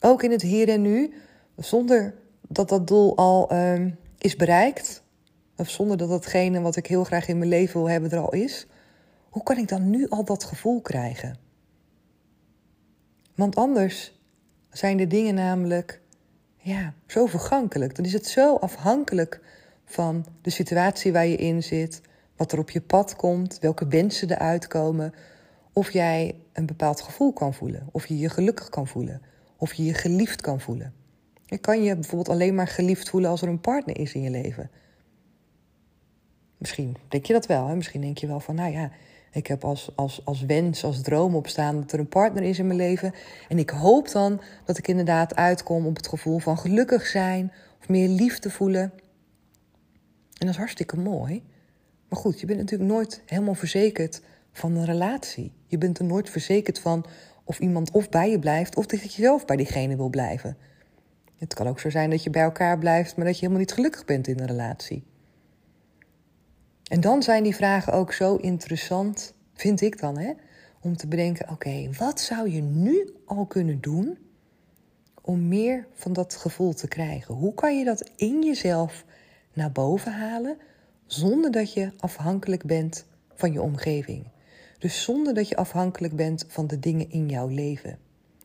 ook 0.00 0.22
in 0.22 0.30
het 0.30 0.42
hier 0.42 0.68
en 0.68 0.82
nu, 0.82 1.12
zonder 1.56 2.14
dat 2.48 2.68
dat 2.68 2.86
doel 2.86 3.16
al 3.16 3.52
uh, 3.52 3.86
is 4.18 4.36
bereikt, 4.36 5.02
of 5.56 5.70
zonder 5.70 5.96
dat 5.96 6.08
datgene 6.08 6.60
wat 6.60 6.76
ik 6.76 6.86
heel 6.86 7.04
graag 7.04 7.28
in 7.28 7.38
mijn 7.38 7.50
leven 7.50 7.80
wil 7.80 7.90
hebben 7.90 8.10
er 8.10 8.18
al 8.18 8.32
is, 8.32 8.66
hoe 9.28 9.42
kan 9.42 9.56
ik 9.56 9.68
dan 9.68 9.90
nu 9.90 10.08
al 10.08 10.24
dat 10.24 10.44
gevoel 10.44 10.80
krijgen? 10.80 11.38
Want 13.34 13.56
anders 13.56 14.20
zijn 14.70 14.96
de 14.96 15.06
dingen 15.06 15.34
namelijk 15.34 16.00
ja, 16.56 16.94
zo 17.06 17.26
vergankelijk. 17.26 17.94
Dan 17.94 18.04
is 18.04 18.12
het 18.12 18.26
zo 18.26 18.54
afhankelijk 18.54 19.40
van 19.84 20.26
de 20.42 20.50
situatie 20.50 21.12
waar 21.12 21.26
je 21.26 21.36
in 21.36 21.62
zit, 21.62 22.00
wat 22.36 22.52
er 22.52 22.58
op 22.58 22.70
je 22.70 22.80
pad 22.80 23.16
komt, 23.16 23.58
welke 23.60 23.86
wensen 23.86 24.30
eruit 24.30 24.66
komen, 24.66 25.14
of 25.76 25.92
jij 25.92 26.34
een 26.52 26.66
bepaald 26.66 27.00
gevoel 27.00 27.32
kan 27.32 27.54
voelen, 27.54 27.88
of 27.92 28.06
je 28.06 28.18
je 28.18 28.28
gelukkig 28.28 28.68
kan 28.68 28.86
voelen, 28.86 29.22
of 29.56 29.72
je 29.72 29.84
je 29.84 29.94
geliefd 29.94 30.40
kan 30.40 30.60
voelen. 30.60 30.94
Kan 31.60 31.82
je 31.82 31.94
bijvoorbeeld 31.94 32.28
alleen 32.28 32.54
maar 32.54 32.68
geliefd 32.68 33.08
voelen 33.08 33.30
als 33.30 33.42
er 33.42 33.48
een 33.48 33.60
partner 33.60 33.98
is 33.98 34.14
in 34.14 34.22
je 34.22 34.30
leven. 34.30 34.70
Misschien 36.58 36.96
denk 37.08 37.26
je 37.26 37.32
dat 37.32 37.46
wel. 37.46 37.66
Hè? 37.66 37.74
Misschien 37.74 38.00
denk 38.00 38.18
je 38.18 38.26
wel 38.26 38.40
van, 38.40 38.54
nou 38.54 38.72
ja, 38.72 38.90
ik 39.32 39.46
heb 39.46 39.64
als, 39.64 39.90
als, 39.94 40.24
als 40.24 40.44
wens, 40.44 40.84
als 40.84 41.02
droom 41.02 41.34
opstaan 41.34 41.80
dat 41.80 41.92
er 41.92 41.98
een 41.98 42.08
partner 42.08 42.42
is 42.42 42.58
in 42.58 42.66
mijn 42.66 42.78
leven. 42.78 43.14
En 43.48 43.58
ik 43.58 43.70
hoop 43.70 44.10
dan 44.10 44.40
dat 44.64 44.78
ik 44.78 44.88
inderdaad 44.88 45.34
uitkom 45.34 45.86
op 45.86 45.96
het 45.96 46.08
gevoel 46.08 46.38
van 46.38 46.58
gelukkig 46.58 47.06
zijn 47.06 47.52
of 47.80 47.88
meer 47.88 48.08
liefde 48.08 48.50
voelen. 48.50 48.82
En 50.32 50.46
dat 50.46 50.48
is 50.48 50.56
hartstikke 50.56 50.96
mooi. 50.96 51.42
Maar 52.08 52.18
goed, 52.18 52.40
je 52.40 52.46
bent 52.46 52.58
natuurlijk 52.58 52.90
nooit 52.90 53.22
helemaal 53.26 53.54
verzekerd 53.54 54.20
van 54.56 54.76
een 54.76 54.84
relatie. 54.84 55.52
Je 55.66 55.78
bent 55.78 55.98
er 55.98 56.04
nooit 56.04 56.30
verzekerd 56.30 56.78
van 56.78 57.06
of 57.44 57.58
iemand 57.58 57.90
of 57.90 58.08
bij 58.08 58.30
je 58.30 58.38
blijft 58.38 58.76
of 58.76 58.86
dat 58.86 59.02
je 59.02 59.22
zelf 59.22 59.44
bij 59.44 59.56
diegene 59.56 59.96
wil 59.96 60.08
blijven. 60.08 60.56
Het 61.38 61.54
kan 61.54 61.66
ook 61.66 61.80
zo 61.80 61.90
zijn 61.90 62.10
dat 62.10 62.22
je 62.22 62.30
bij 62.30 62.42
elkaar 62.42 62.78
blijft, 62.78 63.16
maar 63.16 63.24
dat 63.24 63.34
je 63.34 63.40
helemaal 63.40 63.60
niet 63.60 63.72
gelukkig 63.72 64.04
bent 64.04 64.26
in 64.26 64.40
een 64.40 64.46
relatie. 64.46 65.04
En 66.82 67.00
dan 67.00 67.22
zijn 67.22 67.42
die 67.42 67.54
vragen 67.54 67.92
ook 67.92 68.12
zo 68.12 68.36
interessant, 68.36 69.34
vind 69.54 69.80
ik 69.80 70.00
dan, 70.00 70.18
hè? 70.18 70.32
om 70.80 70.96
te 70.96 71.06
bedenken: 71.06 71.50
oké, 71.50 71.90
wat 71.98 72.20
zou 72.20 72.50
je 72.50 72.62
nu 72.62 73.14
al 73.24 73.46
kunnen 73.46 73.80
doen 73.80 74.18
om 75.22 75.48
meer 75.48 75.86
van 75.92 76.12
dat 76.12 76.34
gevoel 76.34 76.74
te 76.74 76.88
krijgen? 76.88 77.34
Hoe 77.34 77.54
kan 77.54 77.78
je 77.78 77.84
dat 77.84 78.10
in 78.16 78.42
jezelf 78.42 79.04
naar 79.52 79.72
boven 79.72 80.12
halen 80.12 80.56
zonder 81.06 81.50
dat 81.50 81.72
je 81.72 81.92
afhankelijk 81.98 82.64
bent 82.64 83.06
van 83.34 83.52
je 83.52 83.62
omgeving? 83.62 84.26
Dus 84.78 85.02
zonder 85.02 85.34
dat 85.34 85.48
je 85.48 85.56
afhankelijk 85.56 86.16
bent 86.16 86.44
van 86.48 86.66
de 86.66 86.78
dingen 86.78 87.10
in 87.10 87.28
jouw 87.28 87.48
leven. 87.48 87.98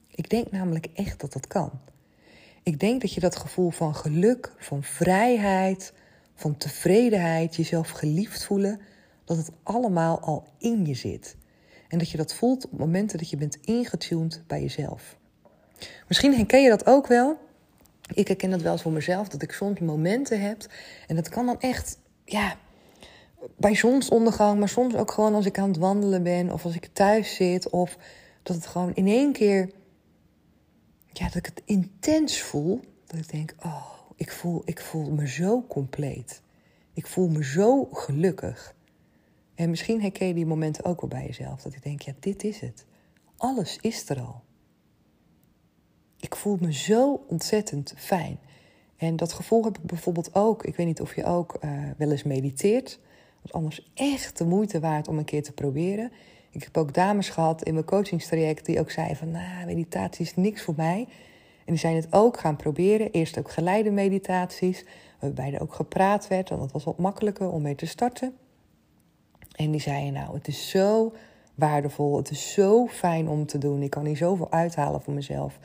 Ik 0.07 0.29
denk 0.29 0.51
namelijk 0.51 0.87
echt 0.93 1.19
dat 1.19 1.33
dat 1.33 1.47
kan. 1.47 1.71
Ik 2.63 2.79
denk 2.79 3.01
dat 3.01 3.13
je 3.13 3.19
dat 3.19 3.35
gevoel 3.35 3.69
van 3.69 3.95
geluk, 3.95 4.53
van 4.57 4.83
vrijheid, 4.83 5.93
van 6.35 6.57
tevredenheid, 6.57 7.55
jezelf 7.55 7.89
geliefd 7.89 8.43
voelen, 8.43 8.79
dat 9.25 9.37
het 9.37 9.51
allemaal 9.63 10.19
al 10.19 10.47
in 10.57 10.85
je 10.85 10.93
zit. 10.93 11.35
En 11.87 11.97
dat 11.97 12.09
je 12.09 12.17
dat 12.17 12.33
voelt 12.33 12.65
op 12.65 12.79
momenten 12.79 13.17
dat 13.17 13.29
je 13.29 13.37
bent 13.37 13.57
ingetuned 13.61 14.43
bij 14.47 14.61
jezelf. 14.61 15.17
Misschien 16.07 16.35
herken 16.35 16.63
je 16.63 16.69
dat 16.69 16.85
ook 16.85 17.07
wel. 17.07 17.37
Ik 18.13 18.27
herken 18.27 18.49
dat 18.49 18.61
wel 18.61 18.71
eens 18.71 18.81
voor 18.81 18.91
mezelf, 18.91 19.27
dat 19.27 19.41
ik 19.41 19.51
soms 19.51 19.79
momenten 19.79 20.41
heb. 20.41 20.65
En 21.07 21.15
dat 21.15 21.29
kan 21.29 21.45
dan 21.45 21.59
echt, 21.59 21.99
ja, 22.25 22.55
bij 23.57 23.75
zonsondergang, 23.75 24.59
maar 24.59 24.69
soms 24.69 24.95
ook 24.95 25.11
gewoon 25.11 25.33
als 25.33 25.45
ik 25.45 25.59
aan 25.59 25.67
het 25.67 25.77
wandelen 25.77 26.23
ben 26.23 26.51
of 26.51 26.65
als 26.65 26.75
ik 26.75 26.89
thuis 26.93 27.35
zit. 27.35 27.69
Of 27.69 27.97
dat 28.43 28.55
het 28.55 28.65
gewoon 28.65 28.93
in 28.93 29.07
één 29.07 29.31
keer, 29.31 29.69
ja, 31.11 31.25
dat 31.25 31.35
ik 31.35 31.45
het 31.45 31.61
intens 31.65 32.41
voel. 32.41 32.79
Dat 33.05 33.19
ik 33.19 33.31
denk, 33.31 33.55
oh, 33.63 33.85
ik 34.15 34.31
voel, 34.31 34.61
ik 34.65 34.81
voel 34.81 35.11
me 35.11 35.27
zo 35.27 35.65
compleet. 35.67 36.41
Ik 36.93 37.07
voel 37.07 37.27
me 37.27 37.43
zo 37.43 37.85
gelukkig. 37.85 38.75
En 39.55 39.69
misschien 39.69 40.01
herken 40.01 40.27
je 40.27 40.33
die 40.33 40.45
momenten 40.45 40.85
ook 40.85 41.01
wel 41.01 41.09
bij 41.09 41.25
jezelf. 41.25 41.61
Dat 41.61 41.73
ik 41.73 41.83
denk, 41.83 42.01
ja, 42.01 42.13
dit 42.19 42.43
is 42.43 42.59
het. 42.59 42.85
Alles 43.37 43.77
is 43.81 44.09
er 44.09 44.19
al. 44.19 44.41
Ik 46.17 46.35
voel 46.35 46.57
me 46.59 46.73
zo 46.73 47.25
ontzettend 47.27 47.93
fijn. 47.97 48.39
En 48.97 49.15
dat 49.15 49.33
gevoel 49.33 49.63
heb 49.63 49.77
ik 49.77 49.83
bijvoorbeeld 49.83 50.35
ook. 50.35 50.63
Ik 50.63 50.75
weet 50.75 50.85
niet 50.85 51.01
of 51.01 51.15
je 51.15 51.23
ook 51.23 51.57
uh, 51.61 51.71
wel 51.97 52.11
eens 52.11 52.23
mediteert. 52.23 52.99
Is 53.43 53.53
anders 53.53 53.91
echt 53.93 54.37
de 54.37 54.45
moeite 54.45 54.79
waard 54.79 55.07
om 55.07 55.17
een 55.17 55.25
keer 55.25 55.43
te 55.43 55.51
proberen. 55.51 56.11
Ik 56.51 56.63
heb 56.63 56.77
ook 56.77 56.93
dames 56.93 57.29
gehad 57.29 57.63
in 57.63 57.73
mijn 57.73 57.85
coachingstraject 57.85 58.65
die 58.65 58.79
ook 58.79 58.91
zeiden 58.91 59.17
van... 59.17 59.31
nou, 59.31 59.65
meditatie 59.65 60.25
is 60.25 60.35
niks 60.35 60.61
voor 60.61 60.73
mij. 60.77 61.07
En 61.65 61.73
die 61.73 61.77
zijn 61.77 61.95
het 61.95 62.07
ook 62.09 62.39
gaan 62.39 62.55
proberen. 62.55 63.11
Eerst 63.11 63.37
ook 63.37 63.51
geleide 63.51 63.91
meditaties, 63.91 64.85
waarbij 65.19 65.53
er 65.53 65.61
ook 65.61 65.73
gepraat 65.73 66.27
werd. 66.27 66.49
Want 66.49 66.61
dat 66.61 66.71
was 66.71 66.83
wat 66.83 66.97
makkelijker 66.97 67.49
om 67.49 67.61
mee 67.61 67.75
te 67.75 67.85
starten. 67.85 68.33
En 69.51 69.71
die 69.71 69.81
zeiden, 69.81 70.13
nou, 70.13 70.33
het 70.33 70.47
is 70.47 70.69
zo 70.69 71.13
waardevol. 71.55 72.17
Het 72.17 72.31
is 72.31 72.53
zo 72.53 72.87
fijn 72.87 73.27
om 73.27 73.45
te 73.45 73.57
doen. 73.57 73.81
Ik 73.81 73.89
kan 73.89 74.05
hier 74.05 74.17
zoveel 74.17 74.51
uithalen 74.51 75.01
voor 75.01 75.13
mezelf. 75.13 75.55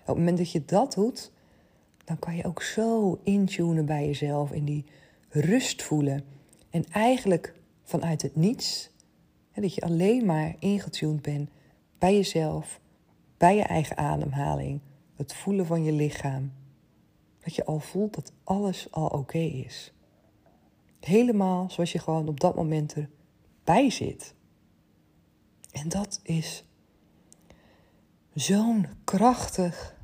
Op 0.00 0.06
het 0.06 0.16
moment 0.16 0.38
dat 0.38 0.50
je 0.50 0.64
dat 0.64 0.94
doet, 0.94 1.32
dan 2.04 2.18
kan 2.18 2.36
je 2.36 2.44
ook 2.44 2.62
zo 2.62 3.18
intunen 3.22 3.86
bij 3.86 4.06
jezelf. 4.06 4.52
In 4.52 4.64
die 4.64 4.84
rust 5.28 5.82
voelen. 5.82 6.33
En 6.74 6.84
eigenlijk 6.90 7.54
vanuit 7.82 8.22
het 8.22 8.36
niets. 8.36 8.90
Hè, 9.50 9.62
dat 9.62 9.74
je 9.74 9.80
alleen 9.80 10.26
maar 10.26 10.54
ingetuned 10.58 11.22
bent 11.22 11.50
bij 11.98 12.14
jezelf. 12.14 12.80
Bij 13.36 13.56
je 13.56 13.62
eigen 13.62 13.96
ademhaling. 13.96 14.80
Het 15.16 15.34
voelen 15.34 15.66
van 15.66 15.84
je 15.84 15.92
lichaam. 15.92 16.52
Dat 17.38 17.54
je 17.54 17.64
al 17.64 17.80
voelt 17.80 18.14
dat 18.14 18.32
alles 18.44 18.88
al 18.90 19.06
oké 19.06 19.38
is. 19.38 19.92
Helemaal 21.00 21.70
zoals 21.70 21.92
je 21.92 21.98
gewoon 21.98 22.28
op 22.28 22.40
dat 22.40 22.54
moment 22.54 22.94
er 22.94 23.08
bij 23.64 23.90
zit. 23.90 24.34
En 25.72 25.88
dat 25.88 26.20
is 26.22 26.64
zo'n 28.32 28.86
krachtig, 29.04 29.96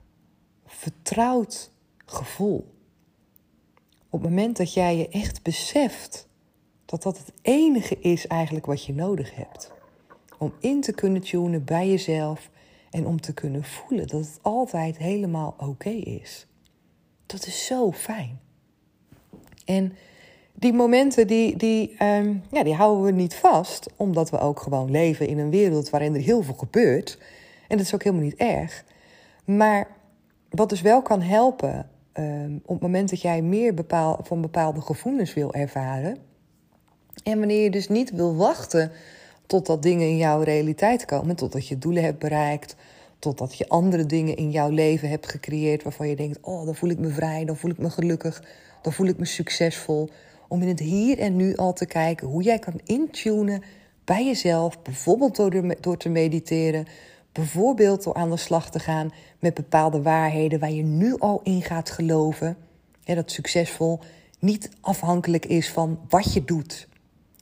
vertrouwd 0.65 1.73
gevoel. 2.07 2.75
Op 4.09 4.21
het 4.21 4.31
moment 4.31 4.57
dat 4.57 4.75
jij 4.75 4.97
je 4.97 5.09
echt 5.09 5.43
beseft 5.43 6.29
dat 6.91 7.03
dat 7.03 7.19
het 7.19 7.33
enige 7.43 7.99
is 7.99 8.27
eigenlijk 8.27 8.67
wat 8.67 8.85
je 8.85 8.95
nodig 8.95 9.35
hebt. 9.35 9.73
Om 10.39 10.53
in 10.61 10.81
te 10.81 10.93
kunnen 10.93 11.23
tunen 11.23 11.65
bij 11.65 11.89
jezelf 11.89 12.51
en 12.91 13.07
om 13.07 13.21
te 13.21 13.35
kunnen 13.35 13.65
voelen 13.65 14.07
dat 14.07 14.21
het 14.21 14.39
altijd 14.43 14.99
helemaal 14.99 15.55
oké 15.59 15.89
is. 15.89 16.47
Dat 17.27 17.47
is 17.47 17.67
zo 17.67 17.93
fijn. 17.93 18.41
En 19.65 19.93
die 20.53 20.73
momenten 20.73 21.27
die, 21.27 21.57
die, 21.57 22.05
um, 22.05 22.43
ja, 22.51 22.63
die 22.63 22.75
houden 22.75 23.05
we 23.05 23.11
niet 23.11 23.35
vast, 23.35 23.89
omdat 23.97 24.31
we 24.31 24.39
ook 24.39 24.61
gewoon 24.61 24.91
leven 24.91 25.27
in 25.27 25.39
een 25.39 25.51
wereld 25.51 25.91
waarin 25.91 26.15
er 26.15 26.21
heel 26.21 26.43
veel 26.43 26.55
gebeurt. 26.55 27.19
En 27.69 27.77
dat 27.77 27.87
is 27.87 27.95
ook 27.95 28.03
helemaal 28.03 28.25
niet 28.25 28.35
erg. 28.35 28.85
Maar 29.45 29.89
wat 30.49 30.69
dus 30.69 30.81
wel 30.81 31.03
kan 31.03 31.23
helpen 31.23 31.91
um, 32.15 32.61
op 32.65 32.75
het 32.75 32.83
moment 32.83 33.11
dat 33.11 33.21
jij 33.21 33.43
meer 33.43 33.75
van 34.23 34.41
bepaalde 34.41 34.81
gevoelens 34.81 35.35
wil 35.35 35.55
ervaren. 35.55 36.29
En 37.23 37.39
wanneer 37.39 37.63
je 37.63 37.71
dus 37.71 37.89
niet 37.89 38.11
wil 38.11 38.37
wachten 38.37 38.93
totdat 39.47 39.83
dingen 39.83 40.09
in 40.09 40.17
jouw 40.17 40.43
realiteit 40.43 41.05
komen, 41.05 41.37
totdat 41.37 41.67
je 41.67 41.79
doelen 41.79 42.03
hebt 42.03 42.19
bereikt, 42.19 42.77
totdat 43.19 43.57
je 43.57 43.69
andere 43.69 44.07
dingen 44.07 44.37
in 44.37 44.51
jouw 44.51 44.71
leven 44.71 45.09
hebt 45.09 45.29
gecreëerd 45.29 45.83
waarvan 45.83 46.09
je 46.09 46.17
denkt: 46.17 46.39
oh, 46.41 46.65
dan 46.65 46.75
voel 46.75 46.91
ik 46.91 46.99
me 46.99 47.09
vrij, 47.09 47.45
dan 47.45 47.57
voel 47.57 47.71
ik 47.71 47.79
me 47.79 47.91
gelukkig, 47.91 48.43
dan 48.83 48.93
voel 48.93 49.07
ik 49.07 49.19
me 49.19 49.25
succesvol 49.25 50.09
om 50.49 50.63
in 50.63 50.69
het 50.69 50.81
hier 50.81 51.19
en 51.19 51.37
nu 51.37 51.57
al 51.57 51.73
te 51.73 51.87
kijken 51.87 52.27
hoe 52.27 52.43
jij 52.43 52.59
kan 52.59 52.81
intunen 52.85 53.63
bij 54.05 54.25
jezelf, 54.25 54.83
bijvoorbeeld 54.83 55.37
door, 55.37 55.75
door 55.81 55.97
te 55.97 56.09
mediteren, 56.09 56.87
bijvoorbeeld 57.33 58.05
door 58.05 58.15
aan 58.15 58.31
de 58.31 58.37
slag 58.37 58.71
te 58.71 58.79
gaan 58.79 59.13
met 59.39 59.55
bepaalde 59.55 60.03
waarheden 60.03 60.59
waar 60.59 60.73
je 60.73 60.83
nu 60.83 61.19
al 61.19 61.41
in 61.43 61.63
gaat 61.63 61.91
geloven. 61.91 62.57
Ja, 63.05 63.15
dat 63.15 63.31
succesvol 63.31 64.01
niet 64.39 64.71
afhankelijk 64.81 65.47
is 65.47 65.71
van 65.71 65.99
wat 66.09 66.33
je 66.33 66.45
doet, 66.45 66.89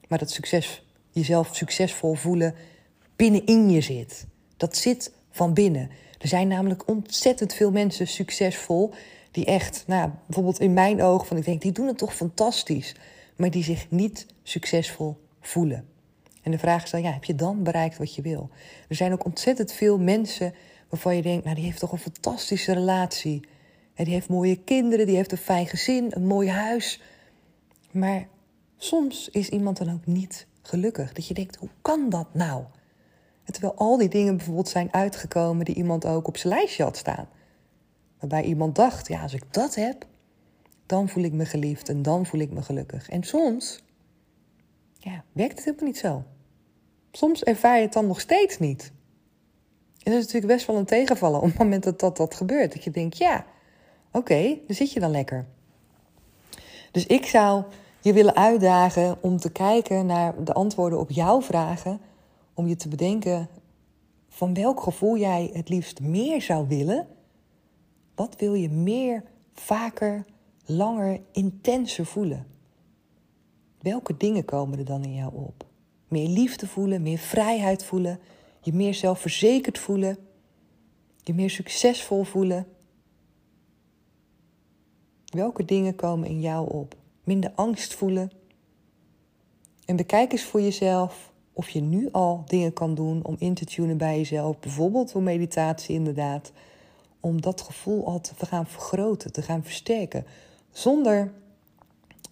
maar 0.09 0.19
dat 0.19 0.31
succes, 0.31 0.85
jezelf 1.11 1.57
succesvol 1.57 2.15
voelen 2.15 2.55
binnenin 3.17 3.71
je 3.71 3.81
zit. 3.81 4.27
Dat 4.57 4.77
zit 4.77 5.13
van 5.31 5.55
binnen. 5.55 5.91
Er 6.19 6.29
zijn 6.29 6.49
namelijk 6.49 6.89
ontzettend 6.89 7.55
veel 7.55 7.71
mensen 7.71 8.07
succesvol 8.07 8.93
die 9.31 9.45
echt, 9.45 9.85
nou, 9.87 10.11
bijvoorbeeld 10.27 10.61
in 10.61 10.73
mijn 10.73 11.03
ogen, 11.03 11.27
van 11.27 11.37
ik 11.37 11.45
denk, 11.45 11.63
die 11.63 11.73
doen 11.73 11.87
het 11.87 11.99
toch 11.99 12.15
fantastisch, 12.15 12.95
maar 13.37 13.51
die 13.51 13.63
zich 13.65 13.91
niet 13.91 14.27
succesvol 14.43 15.17
voelen. 15.41 15.89
En 16.43 16.51
de 16.51 16.59
vraag 16.59 16.85
is 16.85 16.91
dan, 16.91 17.03
ja, 17.03 17.13
heb 17.13 17.25
je 17.25 17.35
dan 17.35 17.63
bereikt 17.63 17.99
wat 17.99 18.15
je 18.15 18.23
wil? 18.23 18.51
Er 18.89 18.97
zijn 18.97 19.13
ook 19.13 19.25
ontzettend 19.25 19.73
veel 19.73 19.99
mensen 19.99 20.55
waarvan 20.89 21.17
je 21.17 21.23
denkt, 21.23 21.45
nou, 21.45 21.57
die 21.57 21.65
heeft 21.65 21.79
toch 21.79 21.93
een 21.93 21.99
fantastische 21.99 22.73
relatie. 22.73 23.41
En 23.95 24.05
die 24.05 24.15
heeft 24.15 24.29
mooie 24.29 24.57
kinderen, 24.57 25.07
die 25.07 25.17
heeft 25.17 25.33
een 25.33 25.39
fijn 25.39 25.67
gezin, 25.67 26.07
een 26.11 26.27
mooi 26.27 26.51
huis. 26.51 27.01
Maar 27.91 28.27
soms 28.79 29.29
is 29.29 29.49
iemand 29.49 29.77
dan 29.77 29.93
ook 29.93 30.07
niet 30.07 30.47
gelukkig. 30.63 31.13
Dat 31.13 31.27
je 31.27 31.35
denkt, 31.35 31.57
hoe 31.57 31.69
kan 31.83 32.09
dat 32.09 32.27
nou? 32.33 32.65
Terwijl 33.45 33.75
al 33.75 33.97
die 33.97 34.09
dingen 34.09 34.37
bijvoorbeeld 34.37 34.69
zijn 34.69 34.93
uitgekomen 34.93 35.65
die 35.65 35.75
iemand 35.75 36.07
ook 36.07 36.29
op 36.29 36.37
zijn 36.37 36.53
lijstje 36.53 36.83
had 36.83 36.97
staan. 36.97 37.29
Waarbij 38.19 38.43
iemand 38.43 38.75
dacht, 38.75 39.09
ja, 39.09 39.23
als 39.23 39.35
ik 39.35 39.43
dat 39.51 39.75
heb, 39.75 40.07
dan 40.87 41.09
voel 41.09 41.25
ik 41.25 41.33
me 41.33 41.45
geliefd 41.45 41.89
en 41.89 42.03
dan 42.03 42.27
voel 42.27 42.41
ik 42.41 42.51
me 42.51 42.63
gelukkig. 42.63 43.09
En 43.09 43.23
soms 43.23 43.83
ja, 44.99 45.25
werkt 45.33 45.57
het 45.57 45.65
helemaal 45.65 45.87
niet 45.87 45.99
zo. 45.99 46.25
Soms 47.13 47.43
ervaar 47.43 47.77
je 47.77 47.83
het 47.83 47.93
dan 47.93 48.07
nog 48.07 48.21
steeds 48.21 48.59
niet. 48.59 48.93
En 50.03 50.13
dat 50.13 50.21
is 50.21 50.25
natuurlijk 50.27 50.53
best 50.53 50.67
wel 50.67 50.77
een 50.77 50.85
tegenvallen 50.85 51.41
op 51.41 51.47
het 51.47 51.59
moment 51.59 51.83
dat 51.83 52.01
dat, 52.01 52.17
dat 52.17 52.35
gebeurt. 52.35 52.73
Dat 52.73 52.85
je 52.85 52.91
denkt, 52.91 53.19
ja, 53.19 53.47
oké, 54.09 54.19
okay, 54.19 54.63
daar 54.67 54.77
zit 54.77 54.93
je 54.93 55.01
dan 55.01 55.11
lekker. 55.11 55.47
Dus 56.91 57.07
ik 57.07 57.27
zou 57.27 57.65
je 58.09 58.15
willen 58.15 58.37
uitdagen 58.37 59.23
om 59.23 59.37
te 59.37 59.51
kijken 59.51 60.07
naar 60.07 60.45
de 60.45 60.53
antwoorden 60.53 60.99
op 60.99 61.11
jouw 61.11 61.43
vragen. 61.43 62.01
Om 62.55 62.67
je 62.67 62.77
te 62.77 62.89
bedenken 62.89 63.49
van 64.29 64.55
welk 64.55 64.81
gevoel 64.81 65.17
jij 65.17 65.51
het 65.53 65.69
liefst 65.69 66.01
meer 66.01 66.43
zou 66.43 66.69
willen 66.69 67.07
wat 68.15 68.37
wil 68.39 68.55
je 68.55 68.69
meer, 68.69 69.23
vaker, 69.53 70.25
langer, 70.65 71.21
intenser 71.33 72.07
voelen? 72.07 72.47
Welke 73.81 74.17
dingen 74.17 74.45
komen 74.45 74.79
er 74.79 74.85
dan 74.85 75.05
in 75.05 75.15
jou 75.15 75.35
op? 75.35 75.67
Meer 76.09 76.29
liefde 76.29 76.67
voelen, 76.67 77.03
meer 77.03 77.19
vrijheid 77.19 77.85
voelen, 77.85 78.21
je 78.61 78.73
meer 78.73 78.95
zelfverzekerd 78.95 79.79
voelen, 79.79 80.19
je 81.23 81.35
meer 81.35 81.51
succesvol 81.51 82.25
voelen. 82.25 82.67
Welke 85.25 85.65
dingen 85.65 85.95
komen 85.95 86.29
in 86.29 86.41
jou 86.41 86.71
op? 86.71 86.98
Minder 87.29 87.53
angst 87.55 87.95
voelen. 87.95 88.31
En 89.85 89.97
bekijk 89.97 90.33
eens 90.33 90.45
voor 90.45 90.61
jezelf 90.61 91.33
of 91.53 91.69
je 91.69 91.81
nu 91.81 92.09
al 92.13 92.45
dingen 92.47 92.73
kan 92.73 92.95
doen 92.95 93.25
om 93.25 93.37
in 93.39 93.55
te 93.55 93.65
tunen 93.65 93.97
bij 93.97 94.17
jezelf. 94.17 94.59
Bijvoorbeeld 94.59 95.13
door 95.13 95.23
meditatie 95.23 95.95
inderdaad 95.95 96.53
om 97.21 97.41
dat 97.41 97.61
gevoel 97.61 98.07
al 98.07 98.21
te 98.21 98.47
gaan 98.47 98.67
vergroten, 98.67 99.33
te 99.33 99.43
gaan 99.43 99.65
versterken. 99.65 100.27
Zonder 100.71 101.33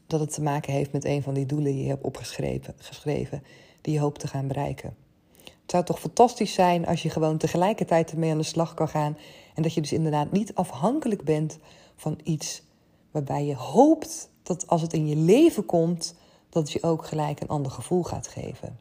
dat 0.07 0.21
het 0.21 0.35
te 0.35 0.43
maken 0.43 0.73
heeft 0.73 0.93
met 0.93 1.05
een 1.05 1.23
van 1.23 1.35
die 1.35 1.47
doelen 1.47 1.73
die 1.73 1.83
je 1.83 1.89
hebt 1.89 2.05
opgeschreven, 2.05 2.75
geschreven, 2.79 3.43
die 3.81 3.93
je 3.93 4.01
hoopt 4.01 4.21
te 4.21 4.29
gaan 4.29 4.47
bereiken. 4.47 4.97
Het 5.45 5.71
zou 5.71 5.85
toch 5.85 6.01
fantastisch 6.01 6.55
zijn 6.55 6.87
als 6.87 7.03
je 7.03 7.11
gewoon 7.11 7.37
tegelijkertijd 7.39 8.11
ermee 8.11 8.31
aan 8.31 8.39
de 8.39 8.45
slag 8.45 8.75
kan 8.75 8.89
gaan. 8.89 9.17
En 9.55 9.63
dat 9.63 9.75
je 9.75 9.81
dus 9.81 9.93
inderdaad 9.93 10.33
niet 10.33 10.55
afhankelijk 10.55 11.25
bent 11.25 11.59
van 11.97 12.19
iets 12.23 12.63
waarbij 13.11 13.45
je 13.45 13.55
hoopt 13.55 14.35
dat 14.47 14.67
als 14.67 14.83
het 14.83 14.93
in 14.93 15.07
je 15.07 15.17
leven 15.17 15.67
komt, 15.67 16.15
dat 16.49 16.63
het 16.63 16.73
je 16.73 16.83
ook 16.83 17.05
gelijk 17.05 17.41
een 17.41 17.49
ander 17.49 17.73
gevoel 17.73 18.03
gaat 18.03 18.27
geven. 18.27 18.79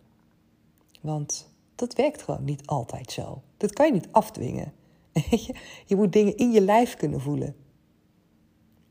Want 1.01 1.49
dat 1.75 1.93
werkt 1.93 2.21
gewoon 2.21 2.43
niet 2.43 2.67
altijd 2.67 3.11
zo. 3.11 3.41
Dat 3.57 3.73
kan 3.73 3.85
je 3.85 3.91
niet 3.91 4.07
afdwingen. 4.11 4.73
Je 5.85 5.95
moet 5.95 6.13
dingen 6.13 6.37
in 6.37 6.51
je 6.51 6.61
lijf 6.61 6.95
kunnen 6.95 7.21
voelen. 7.21 7.55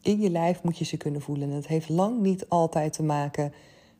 In 0.01 0.21
je 0.21 0.31
lijf 0.31 0.63
moet 0.63 0.79
je 0.79 0.85
ze 0.85 0.97
kunnen 0.97 1.21
voelen. 1.21 1.49
En 1.49 1.55
dat 1.55 1.67
heeft 1.67 1.89
lang 1.89 2.21
niet 2.21 2.49
altijd 2.49 2.93
te 2.93 3.03
maken 3.03 3.53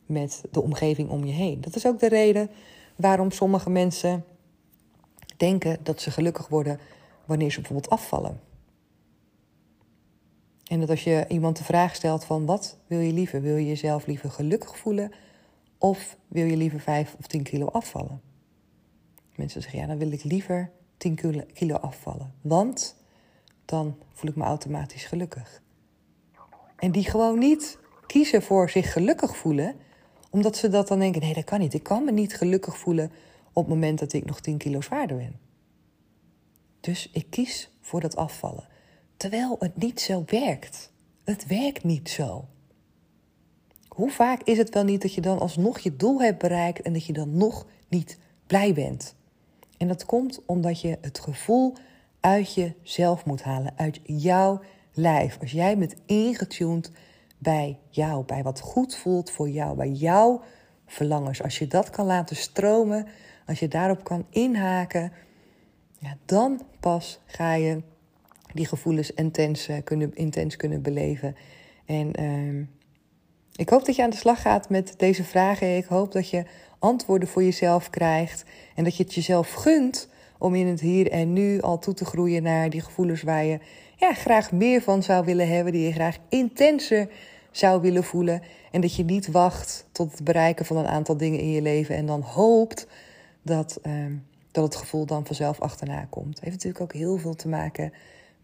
met 0.05 0.43
de 0.51 0.61
omgeving 0.61 1.09
om 1.09 1.25
je 1.25 1.33
heen. 1.33 1.61
Dat 1.61 1.75
is 1.75 1.87
ook 1.87 1.99
de 1.99 2.07
reden 2.07 2.49
waarom 2.95 3.31
sommige 3.31 3.69
mensen 3.69 4.25
denken 5.37 5.77
dat 5.83 6.01
ze 6.01 6.11
gelukkig 6.11 6.47
worden 6.47 6.79
wanneer 7.25 7.51
ze 7.51 7.59
bijvoorbeeld 7.59 7.93
afvallen. 7.93 8.39
En 10.65 10.79
dat 10.79 10.89
als 10.89 11.03
je 11.03 11.25
iemand 11.27 11.57
de 11.57 11.63
vraag 11.63 11.95
stelt 11.95 12.25
van 12.25 12.45
wat 12.45 12.77
wil 12.87 12.99
je 12.99 13.13
liever? 13.13 13.41
Wil 13.41 13.55
je 13.55 13.67
jezelf 13.67 14.05
liever 14.05 14.31
gelukkig 14.31 14.77
voelen 14.77 15.11
of 15.77 16.17
wil 16.27 16.45
je 16.45 16.57
liever 16.57 16.79
5 16.79 17.15
of 17.19 17.27
10 17.27 17.43
kilo 17.43 17.65
afvallen? 17.65 18.21
Mensen 19.35 19.61
zeggen 19.61 19.79
ja, 19.79 19.87
dan 19.87 19.97
wil 19.97 20.11
ik 20.11 20.23
liever 20.23 20.71
10 20.97 21.45
kilo 21.53 21.75
afvallen, 21.75 22.33
want 22.41 22.95
dan 23.65 23.97
voel 24.13 24.29
ik 24.29 24.35
me 24.35 24.43
automatisch 24.43 25.05
gelukkig. 25.05 25.61
En 26.75 26.91
die 26.91 27.03
gewoon 27.03 27.39
niet 27.39 27.77
kiezen 28.07 28.41
voor 28.41 28.69
zich 28.69 28.93
gelukkig 28.93 29.37
voelen, 29.37 29.75
omdat 30.29 30.57
ze 30.57 30.69
dat 30.69 30.87
dan 30.87 30.99
denken: 30.99 31.21
nee, 31.21 31.33
dat 31.33 31.43
kan 31.43 31.59
niet. 31.59 31.73
Ik 31.73 31.83
kan 31.83 32.03
me 32.03 32.11
niet 32.11 32.35
gelukkig 32.35 32.77
voelen 32.77 33.11
op 33.53 33.65
het 33.65 33.73
moment 33.73 33.99
dat 33.99 34.13
ik 34.13 34.25
nog 34.25 34.39
10 34.39 34.57
kilo 34.57 34.81
zwaarder 34.81 35.17
ben. 35.17 35.39
Dus 36.79 37.09
ik 37.11 37.29
kies 37.29 37.69
voor 37.81 38.01
dat 38.01 38.15
afvallen. 38.15 38.67
Terwijl 39.17 39.55
het 39.59 39.77
niet 39.77 40.01
zo 40.01 40.23
werkt. 40.25 40.91
Het 41.23 41.47
werkt 41.47 41.83
niet 41.83 42.09
zo. 42.09 42.45
Hoe 43.87 44.11
vaak 44.11 44.41
is 44.43 44.57
het 44.57 44.73
wel 44.73 44.83
niet 44.83 45.01
dat 45.01 45.13
je 45.13 45.21
dan 45.21 45.39
alsnog 45.39 45.79
je 45.79 45.95
doel 45.95 46.21
hebt 46.21 46.37
bereikt 46.37 46.81
en 46.81 46.93
dat 46.93 47.05
je 47.05 47.13
dan 47.13 47.37
nog 47.37 47.65
niet 47.87 48.17
blij 48.47 48.73
bent? 48.73 49.15
En 49.77 49.87
dat 49.87 50.05
komt 50.05 50.45
omdat 50.45 50.81
je 50.81 50.97
het 51.01 51.19
gevoel 51.19 51.73
uit 52.19 52.53
jezelf 52.53 53.25
moet 53.25 53.43
halen, 53.43 53.73
uit 53.75 53.99
jouw 54.03 54.61
lijf. 54.93 55.37
Als 55.41 55.51
jij 55.51 55.77
bent 55.77 55.95
ingetuned 56.05 56.91
bij 57.37 57.79
jou, 57.89 58.25
bij 58.25 58.43
wat 58.43 58.59
goed 58.59 58.95
voelt 58.95 59.31
voor 59.31 59.49
jou, 59.49 59.75
bij 59.75 59.91
jouw 59.91 60.41
verlangens. 60.85 61.43
Als 61.43 61.59
je 61.59 61.67
dat 61.67 61.89
kan 61.89 62.05
laten 62.05 62.35
stromen, 62.35 63.07
als 63.45 63.59
je 63.59 63.67
daarop 63.67 64.03
kan 64.03 64.25
inhaken, 64.29 65.11
ja, 65.99 66.17
dan 66.25 66.61
pas 66.79 67.19
ga 67.25 67.53
je 67.53 67.81
die 68.55 68.65
gevoelens 68.65 69.11
intens, 69.11 69.69
uh, 69.69 69.75
kunnen, 69.83 70.15
intens 70.15 70.55
kunnen 70.55 70.81
beleven. 70.81 71.35
En 71.85 72.21
uh, 72.21 72.67
ik 73.55 73.69
hoop 73.69 73.85
dat 73.85 73.95
je 73.95 74.03
aan 74.03 74.09
de 74.09 74.15
slag 74.15 74.41
gaat 74.41 74.69
met 74.69 74.93
deze 74.97 75.23
vragen. 75.23 75.77
Ik 75.77 75.85
hoop 75.85 76.11
dat 76.11 76.29
je 76.29 76.43
antwoorden 76.79 77.27
voor 77.27 77.43
jezelf 77.43 77.89
krijgt 77.89 78.43
en 78.75 78.83
dat 78.83 78.97
je 78.97 79.03
het 79.03 79.13
jezelf 79.13 79.53
gunt 79.53 80.09
om 80.37 80.55
in 80.55 80.67
het 80.67 80.79
hier 80.79 81.11
en 81.11 81.33
nu 81.33 81.61
al 81.61 81.79
toe 81.79 81.93
te 81.93 82.05
groeien 82.05 82.43
naar 82.43 82.69
die 82.69 82.81
gevoelens 82.81 83.21
waar 83.21 83.45
je 83.45 83.59
ja, 83.95 84.13
graag 84.13 84.51
meer 84.51 84.81
van 84.81 85.03
zou 85.03 85.25
willen 85.25 85.47
hebben, 85.47 85.73
die 85.73 85.85
je 85.85 85.93
graag 85.93 86.17
intenser 86.29 87.09
zou 87.51 87.81
willen 87.81 88.03
voelen. 88.03 88.41
En 88.71 88.81
dat 88.81 88.95
je 88.95 89.03
niet 89.03 89.31
wacht 89.31 89.85
tot 89.91 90.11
het 90.11 90.23
bereiken 90.23 90.65
van 90.65 90.77
een 90.77 90.87
aantal 90.87 91.17
dingen 91.17 91.39
in 91.39 91.51
je 91.51 91.61
leven 91.61 91.95
en 91.95 92.05
dan 92.05 92.21
hoopt 92.21 92.87
dat, 93.41 93.79
uh, 93.83 93.93
dat 94.51 94.63
het 94.63 94.75
gevoel 94.75 95.05
dan 95.05 95.25
vanzelf 95.25 95.59
achterna 95.59 96.07
komt. 96.09 96.35
Het 96.35 96.43
heeft 96.43 96.55
natuurlijk 96.55 96.83
ook 96.83 96.93
heel 96.93 97.17
veel 97.17 97.35
te 97.35 97.47
maken 97.47 97.93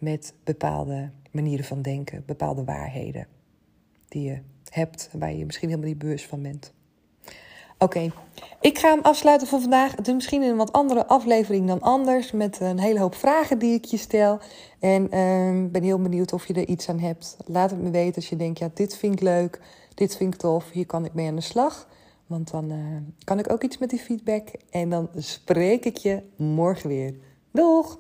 met 0.02 0.34
bepaalde 0.44 1.10
manieren 1.32 1.66
van 1.66 1.82
denken, 1.82 2.24
bepaalde 2.26 2.64
waarheden 2.64 3.28
die 4.08 4.24
je 4.24 4.38
hebt, 4.70 5.10
waar 5.12 5.34
je, 5.34 5.46
misschien 5.46 5.70
helemaal 5.70 5.90
niet 5.90 6.00
bewust 6.00 6.26
van 6.26 6.42
bent. 6.42 6.74
Oké, 7.78 8.12
ik 8.60 8.78
ga 8.78 8.90
hem 8.90 9.02
afsluiten 9.02 9.48
voor 9.48 9.62
vandaag. 9.62 9.96
Misschien 10.14 10.44
in 10.44 10.50
een 10.50 10.58
wat 10.58 10.72
andere 10.72 11.08
aflevering 11.08 11.68
dan 11.68 11.82
anders. 11.82 12.32
Met 12.32 12.60
een 12.60 12.80
hele 12.80 13.00
hoop 13.00 13.16
vragen 13.16 13.60
die 13.60 13.74
ik 13.74 13.86
je 13.86 13.98
stel. 13.98 14.40
En 14.80 15.04
uh, 15.04 15.72
ben 15.72 15.84
heel 15.84 16.02
benieuwd 16.02 16.34
of 16.34 16.48
je 16.48 16.54
er 16.54 16.68
iets 16.68 16.90
aan 16.90 17.00
hebt. 17.00 17.38
Laat 17.46 17.72
het 17.72 17.82
me 17.82 17.90
weten 17.90 18.16
als 18.16 18.30
je 18.30 18.36
denkt: 18.36 18.60
ja, 18.60 18.70
dit 18.74 18.98
vind 18.98 19.14
ik 19.14 19.22
leuk. 19.22 19.60
Dit 19.94 20.16
vind 20.16 20.34
ik 20.34 20.40
tof. 20.40 20.72
Hier 20.72 20.86
kan 20.86 21.06
ik 21.06 21.14
mee 21.14 21.28
aan 21.28 21.36
de 21.36 21.42
slag. 21.42 21.88
Want 22.28 22.52
dan 22.52 22.72
uh, 22.72 22.78
kan 23.24 23.40
ik 23.40 23.52
ook 23.52 23.64
iets 23.64 23.78
met 23.78 23.90
die 23.90 24.00
feedback. 24.00 24.48
En 24.70 24.90
dan 24.90 25.10
spreek 25.16 25.86
ik 25.86 25.98
je 25.98 26.22
morgen 26.36 26.90
weer. 26.90 27.16
Doeg! 27.52 28.00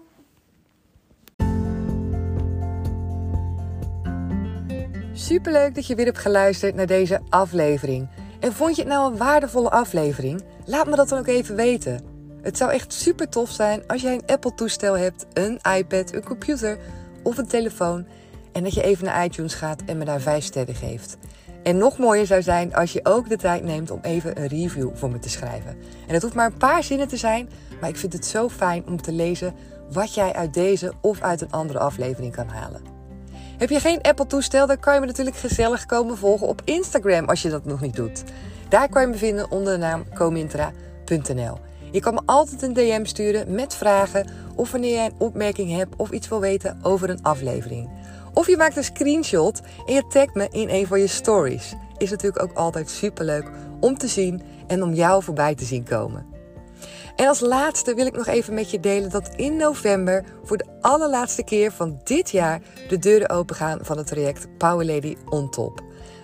Superleuk 5.14 5.76
dat 5.76 5.88
je 5.88 5.96
weer 5.96 6.06
hebt 6.06 6.18
geluisterd 6.18 6.76
naar 6.76 6.86
deze 6.86 7.22
aflevering. 7.30 8.08
En 8.40 8.54
vond 8.54 8.76
je 8.76 8.82
het 8.82 8.92
nou 8.92 9.12
een 9.12 9.18
waardevolle 9.18 9.70
aflevering? 9.70 10.44
Laat 10.66 10.88
me 10.88 10.96
dat 10.96 11.10
dan 11.10 11.20
ook 11.20 11.28
even 11.28 11.56
weten. 11.56 12.02
Het 12.42 12.58
zou 12.58 12.72
echt 12.72 12.94
super 12.94 13.30
tof 13.30 13.50
zijn 13.50 13.88
als 13.88 14.02
jij 14.02 14.14
een 14.14 14.26
Apple-toestel 14.26 14.98
hebt, 14.98 15.26
een 15.34 15.60
iPad, 15.78 16.14
een 16.14 16.24
computer 16.24 16.78
of 17.24 17.38
een 17.38 17.48
telefoon. 17.48 18.06
En 18.52 18.64
dat 18.64 18.74
je 18.74 18.84
even 18.84 19.06
naar 19.06 19.26
iTunes 19.26 19.54
gaat 19.54 19.82
en 19.86 19.98
me 19.98 20.06
daar 20.06 20.22
5 20.22 20.44
sterren 20.44 20.76
geeft. 20.76 21.18
En 21.64 21.78
nog 21.78 21.98
mooier 21.98 22.26
zou 22.26 22.42
zijn 22.42 22.76
als 22.76 22.94
je 22.94 23.06
ook 23.06 23.30
de 23.30 23.38
tijd 23.38 23.64
neemt 23.64 23.92
om 23.92 24.00
even 24.02 24.42
een 24.42 24.48
review 24.48 24.90
voor 24.94 25.12
me 25.12 25.20
te 25.20 25.30
schrijven. 25.30 25.78
En 26.08 26.14
dat 26.14 26.22
hoeft 26.22 26.36
maar 26.36 26.52
een 26.52 26.58
paar 26.58 26.84
zinnen 26.84 27.08
te 27.08 27.18
zijn, 27.18 27.50
maar 27.80 27.90
ik 27.90 27.98
vind 27.98 28.14
het 28.14 28.26
zo 28.26 28.50
fijn 28.50 28.88
om 28.88 29.02
te 29.02 29.12
lezen 29.12 29.54
wat 29.92 30.14
jij 30.14 30.34
uit 30.34 30.54
deze 30.54 30.94
of 31.02 31.22
uit 31.22 31.42
een 31.42 31.52
andere 31.52 31.80
aflevering 31.80 32.36
kan 32.36 32.48
halen. 32.48 32.91
Heb 33.62 33.70
je 33.70 33.80
geen 33.80 34.02
Apple-toestel, 34.02 34.68
dan 34.68 34.80
kan 34.80 34.94
je 34.94 35.00
me 35.00 35.06
natuurlijk 35.06 35.36
gezellig 35.36 35.86
komen 35.86 36.18
volgen 36.18 36.48
op 36.48 36.62
Instagram 36.66 37.26
als 37.26 37.42
je 37.42 37.50
dat 37.50 37.66
nog 37.66 37.82
niet 37.82 37.96
doet. 37.96 38.24
Daar 38.70 38.90
kan 38.90 39.02
je 39.02 39.08
me 39.08 39.16
vinden 39.16 39.52
onder 39.52 39.74
de 39.74 39.80
naam 39.80 40.06
comintra.nl. 40.14 41.58
Je 41.92 42.00
kan 42.00 42.14
me 42.14 42.22
altijd 42.26 42.62
een 42.62 42.74
DM 42.74 43.06
sturen 43.06 43.54
met 43.54 43.76
vragen 43.76 44.28
of 44.56 44.72
wanneer 44.72 44.94
jij 44.94 45.06
een 45.06 45.16
opmerking 45.18 45.76
hebt 45.76 45.96
of 45.96 46.12
iets 46.12 46.28
wil 46.28 46.40
weten 46.40 46.80
over 46.82 47.10
een 47.10 47.24
aflevering. 47.24 47.90
Of 48.34 48.48
je 48.48 48.58
maakt 48.58 48.78
een 48.78 48.84
screenshot 48.84 49.62
en 49.86 49.94
je 49.94 50.08
tagt 50.08 50.34
me 50.34 50.48
in 50.52 50.70
een 50.70 50.88
van 50.88 51.00
je 51.00 51.08
stories. 51.08 51.74
Is 51.98 52.10
natuurlijk 52.10 52.44
ook 52.44 52.54
altijd 52.54 52.90
superleuk 52.90 53.52
om 53.80 53.98
te 53.98 54.08
zien 54.08 54.42
en 54.68 54.84
om 54.84 54.94
jou 54.94 55.24
voorbij 55.24 55.56
te 55.56 55.66
zien 55.66 55.84
komen. 55.84 56.31
En 57.16 57.28
als 57.28 57.40
laatste 57.40 57.94
wil 57.94 58.06
ik 58.06 58.16
nog 58.16 58.28
even 58.28 58.54
met 58.54 58.72
je 58.72 58.80
delen 58.80 59.10
dat 59.10 59.30
in 59.36 59.56
november 59.56 60.24
voor 60.44 60.58
de 60.58 60.66
allerlaatste 60.82 61.44
keer 61.44 61.72
van 61.72 62.00
dit 62.04 62.30
jaar 62.30 62.62
de 62.90 63.00
deuren 63.00 63.30
opengaan 63.30 63.80
van 63.82 63.98
het 63.98 64.08
traject 64.08 64.58
Power 64.58 64.86
Lady 64.86 65.16
on 65.30 65.50
Top. 65.50 65.82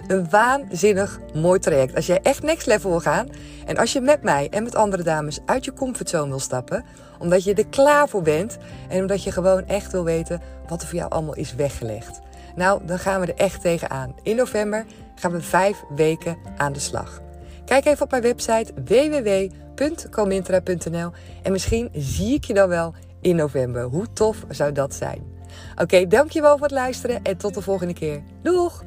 Een 0.08 0.30
waanzinnig 0.30 1.20
mooi 1.34 1.60
traject. 1.60 1.96
Als 1.96 2.06
jij 2.06 2.20
echt 2.22 2.44
next 2.44 2.68
level 2.68 2.90
wil 2.90 3.00
gaan 3.00 3.30
en 3.66 3.78
als 3.78 3.94
je 3.94 4.02
met 4.02 4.24
mij 4.24 4.48
en 4.50 4.64
met 4.64 4.76
andere 4.76 5.04
dames 5.04 5.40
uit 5.46 5.66
je 5.66 5.74
comfortzone 5.74 6.30
wil 6.30 6.40
stappen, 6.40 6.86
omdat 7.20 7.44
je 7.44 7.54
er 7.54 7.68
klaar 7.68 8.10
voor 8.10 8.22
bent 8.22 8.58
en 8.90 9.02
omdat 9.02 9.24
je 9.24 9.32
gewoon 9.32 9.66
echt 9.68 9.92
wil 9.92 10.04
weten 10.04 10.42
wat 10.68 10.82
er 10.82 10.88
voor 10.88 10.98
jou 10.98 11.12
allemaal 11.12 11.36
is 11.36 11.56
weggelegd. 11.56 12.20
Nou, 12.56 12.86
dan 12.86 13.00
gaan 13.00 13.22
we 13.22 13.28
er 13.28 13.40
echt 13.40 13.62
tegenaan. 13.62 14.16
In 14.24 14.36
november 14.36 14.86
gaan 15.16 15.32
we 15.32 15.42
vijf 15.42 15.84
weken 15.96 16.38
aan 16.58 16.74
de 16.74 16.80
slag. 16.80 17.22
Kijk 17.68 17.86
even 17.86 18.04
op 18.04 18.12
mijn 18.12 18.24
website 18.24 18.74
www.comintra.nl 18.86 21.12
en 21.44 21.52
misschien 21.52 21.90
zie 21.94 22.34
ik 22.34 22.44
je 22.44 22.54
dan 22.54 22.70
wel 22.70 22.94
in 23.22 23.36
november. 23.36 23.84
Hoe 23.84 24.06
tof 24.14 24.46
zou 24.50 24.72
dat 24.72 24.94
zijn? 24.94 25.24
Oké, 25.76 26.08
dankjewel 26.08 26.58
voor 26.58 26.68
het 26.68 26.76
luisteren 26.76 27.24
en 27.24 27.38
tot 27.38 27.54
de 27.54 27.62
volgende 27.62 27.94
keer. 27.94 28.24
Doeg! 28.42 28.84